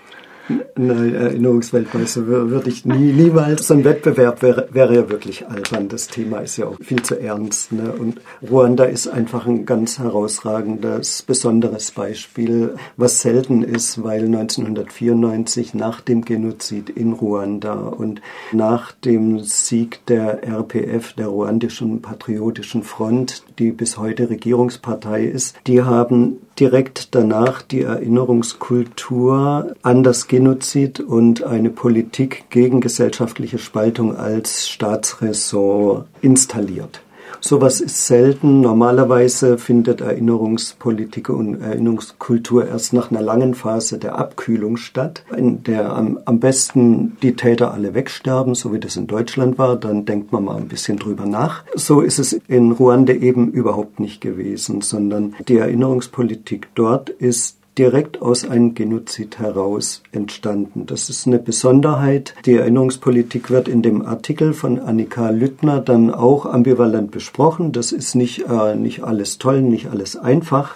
Nein, 0.76 1.16
Erinnerungsweltmeister 1.16 2.26
würde 2.28 2.70
ich 2.70 2.86
nie, 2.86 3.14
niemals. 3.14 3.68
So 3.68 3.74
ein 3.74 3.84
Wettbewerb 3.84 4.42
wäre, 4.42 4.68
wäre 4.72 4.96
ja 4.96 5.10
wirklich 5.10 5.48
albern. 5.48 5.90
Das 5.90 6.08
Thema 6.08 6.40
ist 6.40 6.58
ja 6.58 6.68
auch 6.68 6.78
viel 6.82 7.02
zu 7.02 7.20
ernst. 7.20 7.72
Ne? 7.72 7.92
Und 7.92 8.22
Ruanda 8.50 8.86
ist 8.86 9.08
einfach 9.08 9.46
ein 9.46 9.66
ganz 9.66 10.00
herausragendes, 10.00 11.24
besonderes 11.24 11.92
Beispiel, 11.92 12.76
was 12.98 13.22
selten 13.22 13.64
ist, 13.64 14.04
weil 14.04 14.26
1994 14.26 15.74
nach 15.74 16.02
dem 16.02 16.24
Genozid 16.24 16.90
in 16.90 17.14
Ruanda 17.14 17.74
und 17.74 18.22
nach 18.52 18.92
dem 18.92 19.40
Sieg 19.40 20.06
der 20.08 20.44
RPF, 20.44 21.14
der 21.14 21.28
ruandischen 21.28 22.02
Patriotischen 22.02 22.84
Front, 22.84 23.44
die 23.60 23.72
bis 23.72 23.98
heute 23.98 24.30
Regierungspartei 24.30 25.26
ist, 25.26 25.56
die 25.68 25.84
haben 25.84 26.38
direkt 26.60 27.16
danach 27.16 27.62
die 27.62 27.82
Erinnerungskultur 27.82 29.76
an 29.82 30.04
das 30.04 30.28
Genozid 30.28 31.00
und 31.00 31.44
eine 31.44 31.70
Politik 31.70 32.46
gegen 32.50 32.82
gesellschaftliche 32.82 33.58
Spaltung 33.58 34.16
als 34.16 34.68
Staatsressort 34.70 36.08
installiert. 36.22 37.02
Sowas 37.44 37.82
ist 37.82 38.06
selten. 38.06 38.62
Normalerweise 38.62 39.58
findet 39.58 40.00
Erinnerungspolitik 40.00 41.30
und 41.30 41.60
Erinnerungskultur 41.60 42.68
erst 42.68 42.94
nach 42.94 43.10
einer 43.10 43.22
langen 43.22 43.56
Phase 43.56 43.98
der 43.98 44.18
Abkühlung 44.18 44.78
statt, 44.78 45.24
in 45.36 45.64
der 45.64 45.92
am, 45.92 46.20
am 46.26 46.40
besten 46.40 47.18
die 47.24 47.36
Täter 47.36 47.74
alle 47.74 47.96
wegsterben, 47.96 48.54
so 48.54 48.72
wie 48.74 48.80
das 48.80 48.96
in 48.96 49.08
Deutschland 49.08 49.58
war. 49.58 49.76
Dann 49.76 50.06
denkt 50.06 50.32
man 50.32 50.46
mal 50.46 50.58
ein 50.58 50.68
bisschen 50.68 50.98
drüber 50.98 51.26
nach. 51.26 51.64
So 51.74 52.02
ist 52.02 52.20
es 52.20 52.34
in 52.34 52.72
Ruanda 52.72 53.14
eben 53.14 53.52
überhaupt 53.52 54.00
nicht 54.00 54.22
gewesen, 54.22 54.82
sondern 54.82 55.36
die 55.48 55.58
Erinnerungspolitik 55.58 56.70
dort 56.76 57.10
ist 57.10 57.61
direkt 57.78 58.22
aus 58.22 58.48
einem 58.48 58.74
Genozid 58.74 59.40
heraus 59.40 60.04
entstanden. 60.12 60.86
Das 60.86 61.10
ist 61.10 61.26
eine 61.26 61.40
Besonderheit. 61.40 62.34
Die 62.46 62.56
Erinnerungspolitik 62.56 63.50
wird 63.50 63.68
in 63.68 63.82
dem 63.82 64.06
Artikel 64.06 64.54
von 64.54 64.80
Annika 64.80 65.30
Lüttner 65.30 65.80
dann 65.80 66.14
auch 66.14 66.46
ambivalent 66.46 67.12
besprochen. 67.12 67.72
Das 67.72 67.92
ist 67.92 68.16
nicht, 68.16 68.46
äh, 68.50 68.76
nicht 68.76 69.04
alles 69.04 69.38
toll, 69.38 69.62
nicht 69.62 69.88
alles 69.88 70.16
einfach. 70.18 70.76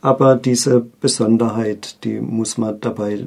Aber 0.00 0.34
diese 0.34 0.80
Besonderheit, 1.00 2.02
die 2.02 2.20
muss 2.20 2.58
man 2.58 2.80
dabei 2.80 3.24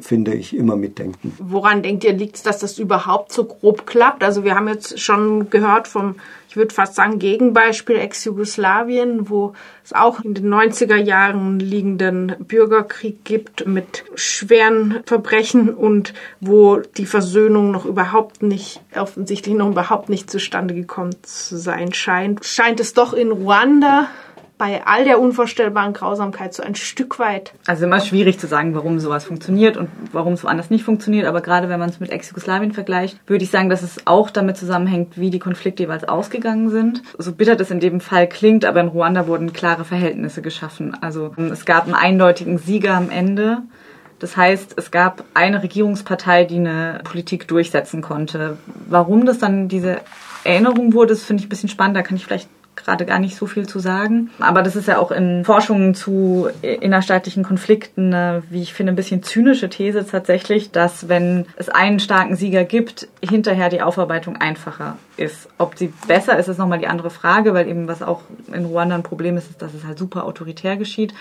finde 0.00 0.34
ich, 0.34 0.54
immer 0.54 0.76
mitdenken. 0.76 1.34
Woran 1.38 1.82
denkt 1.82 2.04
ihr, 2.04 2.12
liegt 2.12 2.36
es, 2.36 2.42
dass 2.42 2.58
das 2.58 2.78
überhaupt 2.78 3.32
so 3.32 3.44
grob 3.44 3.86
klappt? 3.86 4.22
Also 4.22 4.44
wir 4.44 4.54
haben 4.54 4.68
jetzt 4.68 5.00
schon 5.00 5.50
gehört 5.50 5.88
vom, 5.88 6.16
ich 6.48 6.56
würde 6.56 6.74
fast 6.74 6.94
sagen, 6.94 7.18
Gegenbeispiel 7.18 7.96
Ex-Jugoslawien, 7.96 9.28
wo 9.28 9.54
es 9.84 9.92
auch 9.92 10.20
in 10.20 10.34
den 10.34 10.52
90er 10.52 10.96
Jahren 10.96 11.58
liegenden 11.58 12.34
Bürgerkrieg 12.38 13.24
gibt 13.24 13.66
mit 13.66 14.04
schweren 14.14 15.00
Verbrechen 15.06 15.74
und 15.74 16.14
wo 16.40 16.76
die 16.78 17.06
Versöhnung 17.06 17.70
noch 17.70 17.84
überhaupt 17.84 18.42
nicht, 18.42 18.80
offensichtlich 18.96 19.54
noch 19.54 19.70
überhaupt 19.70 20.08
nicht 20.08 20.30
zustande 20.30 20.74
gekommen 20.74 21.14
zu 21.22 21.56
sein 21.56 21.92
scheint. 21.92 22.44
Scheint 22.44 22.80
es 22.80 22.94
doch 22.94 23.12
in 23.12 23.30
Ruanda 23.30 24.08
bei 24.58 24.84
all 24.84 25.04
der 25.04 25.20
unvorstellbaren 25.20 25.92
Grausamkeit 25.92 26.52
so 26.52 26.62
ein 26.62 26.74
Stück 26.74 27.18
weit. 27.18 27.54
Also 27.66 27.86
immer 27.86 28.00
schwierig 28.00 28.38
zu 28.38 28.48
sagen, 28.48 28.74
warum 28.74 28.98
sowas 28.98 29.24
funktioniert 29.24 29.76
und 29.76 29.88
warum 30.12 30.32
es 30.32 30.42
woanders 30.42 30.68
nicht 30.68 30.84
funktioniert. 30.84 31.26
Aber 31.26 31.40
gerade 31.40 31.68
wenn 31.68 31.78
man 31.78 31.88
es 31.88 32.00
mit 32.00 32.10
Ex-Jugoslawien 32.10 32.72
vergleicht, 32.72 33.18
würde 33.28 33.44
ich 33.44 33.50
sagen, 33.50 33.70
dass 33.70 33.82
es 33.82 34.06
auch 34.06 34.30
damit 34.30 34.56
zusammenhängt, 34.56 35.18
wie 35.18 35.30
die 35.30 35.38
Konflikte 35.38 35.84
jeweils 35.84 36.04
ausgegangen 36.04 36.70
sind. 36.70 37.02
So 37.16 37.32
bitter 37.32 37.54
das 37.54 37.70
in 37.70 37.80
dem 37.80 38.00
Fall 38.00 38.28
klingt, 38.28 38.64
aber 38.64 38.80
in 38.80 38.88
Ruanda 38.88 39.28
wurden 39.28 39.52
klare 39.52 39.84
Verhältnisse 39.84 40.42
geschaffen. 40.42 40.96
Also 41.00 41.32
es 41.52 41.64
gab 41.64 41.84
einen 41.84 41.94
eindeutigen 41.94 42.58
Sieger 42.58 42.94
am 42.94 43.10
Ende. 43.10 43.62
Das 44.18 44.36
heißt, 44.36 44.74
es 44.76 44.90
gab 44.90 45.22
eine 45.34 45.62
Regierungspartei, 45.62 46.44
die 46.44 46.56
eine 46.56 47.00
Politik 47.04 47.46
durchsetzen 47.46 48.02
konnte. 48.02 48.58
Warum 48.88 49.26
das 49.26 49.38
dann 49.38 49.68
diese 49.68 50.00
Erinnerung 50.42 50.92
wurde, 50.92 51.10
das 51.10 51.22
finde 51.22 51.42
ich 51.42 51.46
ein 51.46 51.50
bisschen 51.50 51.68
spannend. 51.68 51.96
Da 51.96 52.02
kann 52.02 52.16
ich 52.16 52.24
vielleicht 52.24 52.48
gerade 52.84 53.04
gar 53.04 53.18
nicht 53.18 53.36
so 53.36 53.46
viel 53.46 53.66
zu 53.68 53.78
sagen. 53.78 54.30
Aber 54.38 54.62
das 54.62 54.76
ist 54.76 54.88
ja 54.88 54.98
auch 54.98 55.10
in 55.10 55.44
Forschungen 55.44 55.94
zu 55.94 56.48
innerstaatlichen 56.62 57.44
Konflikten, 57.44 58.14
eine, 58.14 58.42
wie 58.50 58.62
ich 58.62 58.74
finde, 58.74 58.92
ein 58.92 58.96
bisschen 58.96 59.22
zynische 59.22 59.68
These 59.68 60.06
tatsächlich, 60.06 60.70
dass 60.70 61.08
wenn 61.08 61.46
es 61.56 61.68
einen 61.68 62.00
starken 62.00 62.36
Sieger 62.36 62.64
gibt, 62.64 63.08
hinterher 63.22 63.68
die 63.68 63.82
Aufarbeitung 63.82 64.36
einfacher 64.36 64.96
ist. 65.16 65.48
Ob 65.58 65.76
sie 65.76 65.92
besser 66.06 66.38
ist, 66.38 66.48
ist 66.48 66.58
nochmal 66.58 66.78
die 66.78 66.86
andere 66.86 67.10
Frage, 67.10 67.54
weil 67.54 67.68
eben 67.68 67.88
was 67.88 68.02
auch 68.02 68.22
in 68.52 68.64
Ruanda 68.64 68.94
ein 68.94 69.02
Problem 69.02 69.36
ist, 69.36 69.50
ist, 69.50 69.62
dass 69.62 69.74
es 69.74 69.84
halt 69.84 69.98
super 69.98 70.24
autoritär 70.24 70.76
geschieht. 70.76 71.14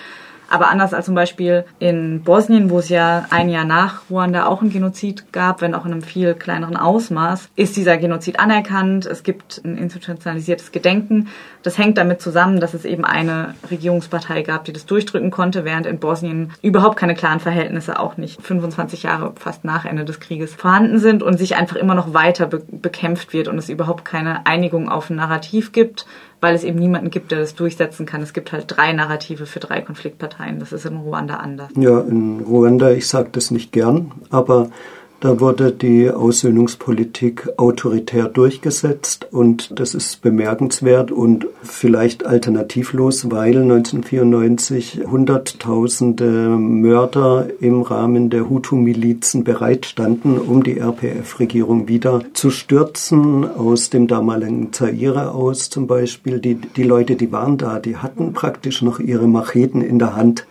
Aber 0.50 0.70
anders 0.70 0.94
als 0.94 1.06
zum 1.06 1.16
Beispiel 1.16 1.66
in 1.80 2.22
Bosnien, 2.24 2.70
wo 2.70 2.80
es 2.80 2.90
ja 2.90 3.26
ein 3.30 3.50
Jahr 3.50 3.66
nach 3.66 4.10
Ruanda 4.10 4.46
auch 4.46 4.62
einen 4.62 4.72
Genozid 4.72 5.32
gab, 5.34 5.62
wenn 5.62 5.76
auch 5.76 5.86
in 5.86 5.92
einem 5.92 6.02
viel 6.02 6.34
kleineren 6.34 6.78
Ausmaß, 6.78 7.50
ist 7.56 7.76
dieser 7.76 7.98
Genozid 7.98 8.40
anerkannt. 8.40 9.06
Es 9.06 9.24
gibt 9.24 9.62
ein 9.64 9.78
institutionalisiertes 9.78 10.72
Gedenken. 10.72 11.28
Das 11.64 11.78
hängt 11.78 11.98
damit 11.98 12.22
zusammen, 12.22 12.60
dass 12.60 12.74
es 12.74 12.86
eben 12.86 13.04
eine 13.04 13.56
Regierungspartei 13.70 14.42
gab, 14.42 14.66
die 14.66 14.74
das 14.74 14.86
durchdrücken 14.86 15.32
konnte, 15.32 15.66
während 15.66 15.86
in 15.86 16.00
Bosnien 16.00 16.54
überhaupt 16.62 16.98
keine 16.98 17.16
klaren 17.16 17.40
Verhältnisse, 17.40 18.00
auch 18.00 18.18
nicht 18.18 18.42
25 18.42 19.04
Jahre 19.04 19.34
fast 19.38 19.66
nach 19.66 19.86
Ende 19.86 20.06
des 20.06 20.20
Krieges 20.20 20.56
vorhanden 20.56 21.00
sind 21.00 21.24
und 21.24 21.38
sich 21.38 21.56
einfach 21.56 21.76
immer 21.76 21.96
noch 21.96 22.14
weiter 22.14 22.48
be 22.48 22.62
bekämpft 22.70 23.34
wird 23.34 23.48
und 23.48 23.58
es 23.58 23.70
überhaupt 23.70 24.06
keine 24.06 24.46
Einigung 24.46 24.90
auf 24.90 25.10
ein 25.10 25.16
Narrativ 25.16 25.72
gibt 25.72 26.06
weil 26.42 26.56
es 26.56 26.64
eben 26.64 26.80
niemanden 26.80 27.10
gibt, 27.10 27.32
der 27.32 27.40
das 27.40 27.56
durchsetzen 27.56 28.06
kann. 28.06 28.22
Es 28.22 28.34
gibt 28.34 28.52
halt 28.52 28.66
drei 28.68 28.94
Narrative 28.94 29.46
für 29.46 29.60
drei 29.60 29.82
Konfliktparteien. 29.82 30.60
Das 30.60 30.72
ist 30.72 30.86
in 30.86 30.98
Ruanda 30.98 31.36
anders. 31.36 31.70
Ja, 31.76 32.02
in 32.02 32.42
Ruanda, 32.42 32.92
ich 32.92 33.08
sage 33.08 33.30
das 33.32 33.52
nicht 33.52 33.72
gern, 33.72 34.12
aber 34.30 34.70
da 35.20 35.40
wurde 35.40 35.72
die 35.72 36.12
Aussöhnungspolitik 36.12 37.50
autoritär 37.58 38.26
durchgesetzt 38.26 39.28
und 39.32 39.80
das 39.80 39.96
ist 39.96 40.22
bemerkenswert 40.22 41.12
und 41.12 41.48
vielleicht 41.64 42.26
alternativlos, 42.26 43.32
weil 43.32 43.58
1994 43.58 45.02
Hunderttausende 45.10 46.50
Mörder 46.50 47.48
im 47.60 47.82
Rahmen 47.82 48.30
der 48.30 48.48
Hutu-Milizen 48.48 49.44
bereitstanden, 49.44 50.38
um 50.38 50.64
die 50.64 50.78
RPF-Regierung 50.78 51.88
wieder 51.88 52.22
zu 52.34 52.52
stürzen. 52.52 53.46
Aus 53.58 53.90
dem 53.90 54.08
damaligen 54.08 54.72
Zaire 54.72 55.34
aus 55.34 55.72
zum 55.72 55.88
Beispiel. 55.88 56.40
Die, 56.40 56.56
die 56.56 56.84
Leute, 56.84 57.16
die 57.16 57.32
waren 57.32 57.58
da, 57.58 57.80
die 57.80 57.98
hatten 57.98 58.34
praktisch 58.34 58.84
noch 58.84 59.00
ihre 59.00 59.28
Macheten 59.28 59.82
in 59.82 59.98
der 59.98 60.16
Hand 60.16 60.46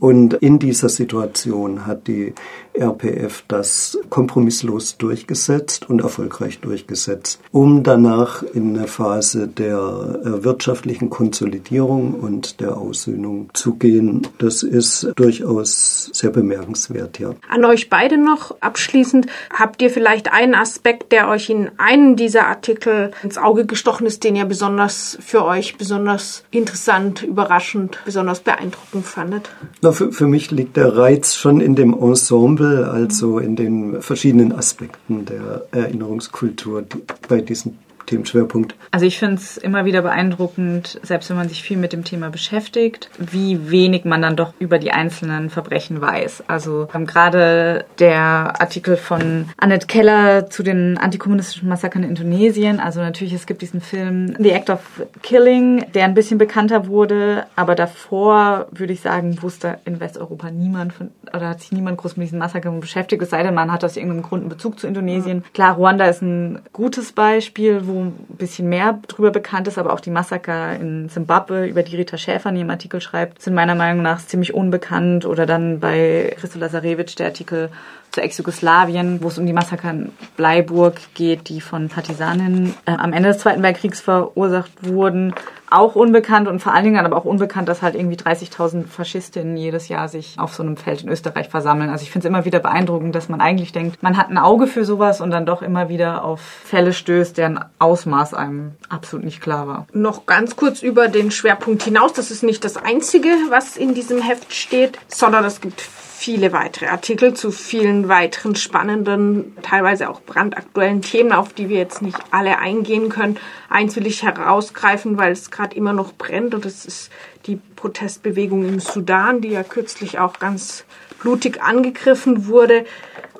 und 0.00 0.32
in 0.32 0.58
dieser 0.58 0.88
Situation 0.88 1.86
hat 1.86 2.08
die 2.08 2.32
RPF 2.74 3.44
das 3.48 3.98
kompromisslos 4.08 4.96
durchgesetzt 4.96 5.88
und 5.88 6.00
erfolgreich 6.00 6.60
durchgesetzt, 6.60 7.40
um 7.52 7.82
danach 7.82 8.42
in 8.42 8.76
eine 8.76 8.86
Phase 8.86 9.48
der 9.48 10.20
äh, 10.24 10.44
wirtschaftlichen 10.44 11.10
Konsolidierung 11.10 12.14
und 12.14 12.60
der 12.60 12.76
Aussöhnung 12.76 13.50
zu 13.54 13.74
gehen. 13.74 14.26
Das 14.38 14.62
ist 14.62 15.12
durchaus 15.16 16.10
sehr 16.12 16.30
bemerkenswert, 16.30 17.18
ja. 17.18 17.34
An 17.48 17.64
euch 17.64 17.90
beide 17.90 18.18
noch 18.18 18.60
abschließend, 18.60 19.26
habt 19.52 19.82
ihr 19.82 19.90
vielleicht 19.90 20.32
einen 20.32 20.54
Aspekt, 20.54 21.12
der 21.12 21.28
euch 21.28 21.50
in 21.50 21.70
einem 21.78 22.16
dieser 22.16 22.46
Artikel 22.46 23.10
ins 23.22 23.38
Auge 23.38 23.66
gestochen 23.66 24.06
ist, 24.06 24.24
den 24.24 24.36
ihr 24.36 24.44
besonders 24.44 25.18
für 25.20 25.44
euch 25.44 25.76
besonders 25.76 26.44
interessant, 26.50 27.22
überraschend, 27.22 27.98
besonders 28.04 28.40
beeindruckend 28.40 29.06
fandet? 29.06 29.50
Na, 29.82 29.92
für, 29.92 30.12
für 30.12 30.26
mich 30.26 30.50
liegt 30.50 30.76
der 30.76 30.96
Reiz 30.96 31.34
schon 31.34 31.60
in 31.60 31.74
dem 31.74 31.94
Ensemble, 31.94 32.59
also 32.66 33.38
in 33.38 33.56
den 33.56 34.02
verschiedenen 34.02 34.52
Aspekten 34.52 35.24
der 35.24 35.66
Erinnerungskultur 35.72 36.84
bei 37.28 37.40
diesen 37.40 37.78
Themenschwerpunkt? 38.10 38.74
Also 38.90 39.06
ich 39.06 39.18
finde 39.18 39.36
es 39.36 39.56
immer 39.56 39.84
wieder 39.84 40.02
beeindruckend, 40.02 41.00
selbst 41.02 41.30
wenn 41.30 41.36
man 41.36 41.48
sich 41.48 41.62
viel 41.62 41.76
mit 41.76 41.92
dem 41.92 42.04
Thema 42.04 42.30
beschäftigt, 42.30 43.08
wie 43.18 43.70
wenig 43.70 44.04
man 44.04 44.22
dann 44.22 44.36
doch 44.36 44.52
über 44.58 44.78
die 44.78 44.90
einzelnen 44.90 45.48
Verbrechen 45.48 46.00
weiß. 46.00 46.44
Also 46.48 46.88
ähm, 46.94 47.06
gerade 47.06 47.84
der 47.98 48.60
Artikel 48.60 48.96
von 48.96 49.48
Annette 49.56 49.86
Keller 49.86 50.50
zu 50.50 50.62
den 50.62 50.98
antikommunistischen 50.98 51.68
Massakern 51.68 52.02
in 52.02 52.10
Indonesien. 52.10 52.80
Also 52.80 53.00
natürlich, 53.00 53.32
es 53.32 53.46
gibt 53.46 53.62
diesen 53.62 53.80
Film 53.80 54.34
The 54.38 54.50
Act 54.50 54.70
of 54.70 54.80
Killing, 55.22 55.86
der 55.94 56.04
ein 56.04 56.14
bisschen 56.14 56.38
bekannter 56.38 56.88
wurde, 56.88 57.46
aber 57.56 57.74
davor 57.74 58.66
würde 58.72 58.92
ich 58.92 59.00
sagen, 59.00 59.40
wusste 59.42 59.78
in 59.84 60.00
Westeuropa 60.00 60.50
niemand 60.50 60.92
von, 60.92 61.10
oder 61.34 61.50
hat 61.50 61.60
sich 61.60 61.72
niemand 61.72 61.98
groß 61.98 62.16
mit 62.16 62.26
diesen 62.26 62.38
Massakern 62.38 62.80
beschäftigt, 62.80 63.22
es 63.22 63.30
sei 63.30 63.42
denn, 63.42 63.54
man 63.54 63.70
hat 63.70 63.84
aus 63.84 63.96
irgendeinem 63.96 64.22
Grund 64.22 64.42
einen 64.42 64.50
Bezug 64.50 64.78
zu 64.78 64.86
Indonesien. 64.86 65.44
Klar, 65.54 65.76
Ruanda 65.76 66.06
ist 66.06 66.22
ein 66.22 66.60
gutes 66.72 67.12
Beispiel, 67.12 67.86
wo 67.86 67.99
ein 68.06 68.36
bisschen 68.36 68.68
mehr 68.68 68.98
drüber 69.06 69.30
bekannt 69.30 69.68
ist, 69.68 69.78
aber 69.78 69.92
auch 69.92 70.00
die 70.00 70.10
Massaker 70.10 70.76
in 70.76 71.08
Zimbabwe, 71.08 71.66
über 71.66 71.82
die 71.82 71.96
Rita 71.96 72.18
Schäfer 72.18 72.50
in 72.50 72.56
ihrem 72.56 72.70
Artikel 72.70 73.00
schreibt, 73.00 73.40
sind 73.42 73.54
meiner 73.54 73.74
Meinung 73.74 74.02
nach 74.02 74.24
ziemlich 74.24 74.54
unbekannt. 74.54 75.24
Oder 75.24 75.46
dann 75.46 75.80
bei 75.80 76.34
Christo 76.38 76.58
Lazarevic 76.58 77.16
der 77.16 77.26
Artikel 77.26 77.70
zu 78.10 78.20
Ex-Jugoslawien, 78.20 79.22
wo 79.22 79.28
es 79.28 79.38
um 79.38 79.46
die 79.46 79.52
Massaker 79.52 79.90
in 79.90 80.12
Bleiburg 80.36 80.96
geht, 81.14 81.48
die 81.48 81.60
von 81.60 81.88
Partisanen 81.88 82.74
äh, 82.86 82.92
am 82.92 83.12
Ende 83.12 83.28
des 83.28 83.38
Zweiten 83.38 83.62
Weltkriegs 83.62 84.00
verursacht 84.00 84.72
wurden. 84.82 85.34
Auch 85.72 85.94
unbekannt 85.94 86.48
und 86.48 86.58
vor 86.58 86.74
allen 86.74 86.84
Dingen 86.84 87.06
aber 87.06 87.16
auch 87.16 87.24
unbekannt, 87.24 87.68
dass 87.68 87.80
halt 87.80 87.94
irgendwie 87.94 88.16
30.000 88.16 88.88
Faschistinnen 88.88 89.56
jedes 89.56 89.86
Jahr 89.86 90.08
sich 90.08 90.36
auf 90.36 90.52
so 90.52 90.64
einem 90.64 90.76
Feld 90.76 91.02
in 91.02 91.08
Österreich 91.08 91.48
versammeln. 91.48 91.90
Also 91.90 92.02
ich 92.02 92.10
finde 92.10 92.26
es 92.26 92.28
immer 92.28 92.44
wieder 92.44 92.58
beeindruckend, 92.58 93.14
dass 93.14 93.28
man 93.28 93.40
eigentlich 93.40 93.70
denkt, 93.70 94.02
man 94.02 94.16
hat 94.16 94.30
ein 94.30 94.38
Auge 94.38 94.66
für 94.66 94.84
sowas 94.84 95.20
und 95.20 95.30
dann 95.30 95.46
doch 95.46 95.62
immer 95.62 95.88
wieder 95.88 96.24
auf 96.24 96.40
Fälle 96.40 96.92
stößt, 96.92 97.38
deren 97.38 97.64
Ausmaß 97.90 98.34
einem 98.34 98.76
absolut 98.88 99.24
nicht 99.24 99.40
klar 99.40 99.66
war. 99.66 99.86
Noch 99.92 100.24
ganz 100.24 100.54
kurz 100.54 100.80
über 100.80 101.08
den 101.08 101.32
Schwerpunkt 101.32 101.82
hinaus. 101.82 102.12
Das 102.12 102.30
ist 102.30 102.44
nicht 102.44 102.64
das 102.64 102.76
Einzige, 102.76 103.30
was 103.48 103.76
in 103.76 103.94
diesem 103.94 104.22
Heft 104.22 104.54
steht, 104.54 104.96
sondern 105.08 105.44
es 105.44 105.60
gibt 105.60 105.80
viele 105.80 106.52
weitere 106.52 106.86
Artikel 106.86 107.34
zu 107.34 107.50
vielen 107.50 108.08
weiteren 108.08 108.54
spannenden, 108.54 109.56
teilweise 109.62 110.08
auch 110.08 110.20
brandaktuellen 110.20 111.02
Themen, 111.02 111.32
auf 111.32 111.52
die 111.52 111.68
wir 111.68 111.78
jetzt 111.78 112.00
nicht 112.00 112.18
alle 112.30 112.58
eingehen 112.58 113.08
können. 113.08 113.38
Eins 113.68 113.96
will 113.96 114.06
ich 114.06 114.22
herausgreifen, 114.22 115.18
weil 115.18 115.32
es 115.32 115.50
gerade 115.50 115.74
immer 115.74 115.92
noch 115.92 116.12
brennt 116.12 116.54
und 116.54 116.64
das 116.64 116.84
ist 116.84 117.10
die 117.46 117.58
Protestbewegung 117.74 118.68
im 118.68 118.78
Sudan, 118.78 119.40
die 119.40 119.48
ja 119.48 119.64
kürzlich 119.64 120.20
auch 120.20 120.38
ganz 120.38 120.84
blutig 121.20 121.60
angegriffen 121.60 122.46
wurde. 122.46 122.84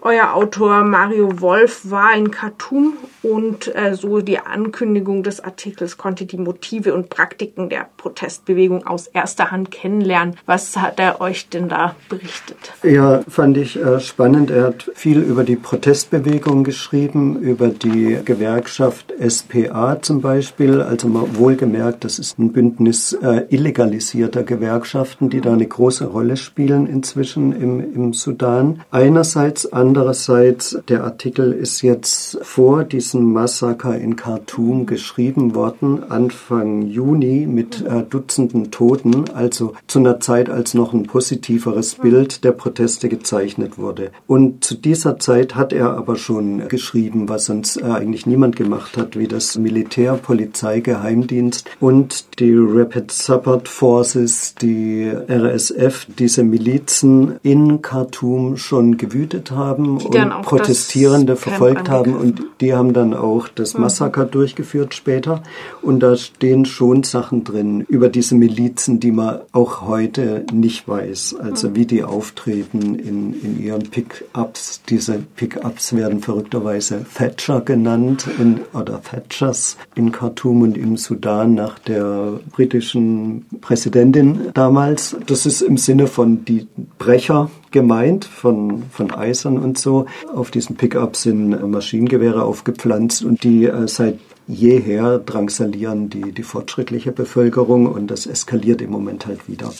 Euer 0.02 0.34
Autor 0.34 0.82
Mario 0.82 1.42
Wolf 1.42 1.90
war 1.90 2.16
in 2.16 2.30
Khartoum 2.30 2.94
und 3.22 3.74
äh, 3.74 3.94
so 3.94 4.22
die 4.22 4.38
Ankündigung 4.38 5.22
des 5.22 5.44
Artikels 5.44 5.98
konnte 5.98 6.24
die 6.24 6.38
Motive 6.38 6.94
und 6.94 7.10
Praktiken 7.10 7.68
der 7.68 7.86
Protestbewegung 7.98 8.86
aus 8.86 9.08
erster 9.08 9.50
Hand 9.50 9.70
kennenlernen. 9.70 10.36
Was 10.46 10.78
hat 10.78 10.98
er 10.98 11.20
euch 11.20 11.50
denn 11.50 11.68
da 11.68 11.96
berichtet? 12.08 12.56
Ja, 12.82 13.20
fand 13.28 13.58
ich 13.58 13.76
äh, 13.76 14.00
spannend. 14.00 14.50
Er 14.50 14.68
hat 14.68 14.90
viel 14.94 15.18
über 15.18 15.44
die 15.44 15.56
Protestbewegung 15.56 16.64
geschrieben, 16.64 17.38
über 17.38 17.68
die 17.68 18.18
Gewerkschaft 18.24 19.12
SPA 19.20 20.00
zum 20.00 20.22
Beispiel. 20.22 20.80
Also 20.80 21.08
mal 21.08 21.36
wohlgemerkt, 21.36 22.04
das 22.04 22.18
ist 22.18 22.38
ein 22.38 22.52
Bündnis 22.52 23.12
äh, 23.12 23.44
illegalisierter 23.50 24.44
Gewerkschaften, 24.44 25.28
die 25.28 25.42
da 25.42 25.52
eine 25.52 25.66
große 25.66 26.06
Rolle 26.06 26.38
spielen 26.38 26.86
inzwischen 26.86 27.52
im, 27.52 27.80
im 27.94 28.12
Sudan. 28.14 28.80
Einerseits 28.90 29.70
an 29.70 29.89
Andererseits, 29.90 30.78
der 30.86 31.02
Artikel 31.02 31.50
ist 31.50 31.82
jetzt 31.82 32.38
vor 32.42 32.84
diesem 32.84 33.32
Massaker 33.32 33.98
in 33.98 34.14
Khartoum 34.14 34.86
geschrieben 34.86 35.56
worden, 35.56 36.08
Anfang 36.08 36.82
Juni 36.82 37.48
mit 37.48 37.84
äh, 37.84 38.04
Dutzenden 38.08 38.70
Toten, 38.70 39.24
also 39.34 39.72
zu 39.88 39.98
einer 39.98 40.20
Zeit, 40.20 40.48
als 40.48 40.74
noch 40.74 40.92
ein 40.92 41.02
positiveres 41.02 41.96
Bild 41.96 42.44
der 42.44 42.52
Proteste 42.52 43.08
gezeichnet 43.08 43.78
wurde. 43.78 44.12
Und 44.28 44.62
zu 44.62 44.76
dieser 44.76 45.18
Zeit 45.18 45.56
hat 45.56 45.72
er 45.72 45.96
aber 45.96 46.14
schon 46.14 46.68
geschrieben, 46.68 47.28
was 47.28 47.46
sonst 47.46 47.78
äh, 47.78 47.86
eigentlich 47.86 48.26
niemand 48.26 48.54
gemacht 48.54 48.96
hat, 48.96 49.18
wie 49.18 49.26
das 49.26 49.58
Militär, 49.58 50.12
Polizei, 50.14 50.78
Geheimdienst 50.78 51.68
und 51.80 52.38
die 52.38 52.54
Rapid 52.56 53.10
Support 53.10 53.66
Forces, 53.66 54.54
die 54.54 55.10
RSF, 55.28 56.06
diese 56.16 56.44
Milizen 56.44 57.40
in 57.42 57.82
Khartoum 57.82 58.56
schon 58.56 58.96
gewütet 58.96 59.50
haben 59.50 59.79
haben 59.86 60.32
und 60.32 60.42
Protestierende 60.42 61.36
verfolgt 61.36 61.88
haben 61.88 62.14
und 62.14 62.42
die 62.60 62.74
haben 62.74 62.92
dann 62.92 63.14
auch 63.14 63.48
das 63.48 63.74
mhm. 63.74 63.82
Massaker 63.82 64.26
mhm. 64.26 64.30
durchgeführt 64.30 64.94
später 64.94 65.42
und 65.82 66.00
da 66.00 66.16
stehen 66.16 66.64
schon 66.64 67.02
Sachen 67.02 67.44
drin 67.44 67.82
über 67.82 68.08
diese 68.08 68.34
Milizen, 68.34 69.00
die 69.00 69.12
man 69.12 69.40
auch 69.52 69.82
heute 69.82 70.44
nicht 70.52 70.88
weiß, 70.88 71.36
also 71.40 71.70
mhm. 71.70 71.76
wie 71.76 71.86
die 71.86 72.04
auftreten 72.04 72.94
in, 72.94 73.40
in 73.40 73.62
ihren 73.62 73.82
Pick-ups. 73.82 74.82
Diese 74.88 75.22
Pick-ups 75.36 75.94
werden 75.94 76.20
verrückterweise 76.20 77.04
Thatcher 77.14 77.60
genannt 77.60 78.26
in, 78.38 78.60
oder 78.72 79.00
Thatchers 79.02 79.76
in 79.94 80.12
Khartoum 80.12 80.62
und 80.62 80.76
im 80.76 80.96
Sudan 80.96 81.54
nach 81.54 81.78
der 81.78 82.40
britischen 82.52 83.46
Präsidentin 83.60 84.50
damals. 84.54 85.16
Das 85.26 85.46
ist 85.46 85.62
im 85.62 85.76
Sinne 85.76 86.06
von 86.06 86.44
die 86.44 86.66
Brecher 86.98 87.50
gemeint 87.70 88.24
von, 88.24 88.84
von 88.90 89.12
Eisern 89.12 89.58
und 89.58 89.78
so. 89.78 90.06
Auf 90.34 90.50
diesen 90.50 90.76
Pickups 90.76 91.22
sind 91.22 91.70
Maschinengewehre 91.70 92.44
aufgepflanzt 92.44 93.24
und 93.24 93.42
die 93.44 93.66
äh, 93.66 93.88
seit 93.88 94.18
jeher 94.46 95.18
drangsalieren 95.18 96.10
die, 96.10 96.32
die 96.32 96.42
fortschrittliche 96.42 97.12
Bevölkerung 97.12 97.86
und 97.86 98.10
das 98.10 98.26
eskaliert 98.26 98.82
im 98.82 98.90
Moment 98.90 99.26
halt 99.26 99.48
wieder. 99.48 99.72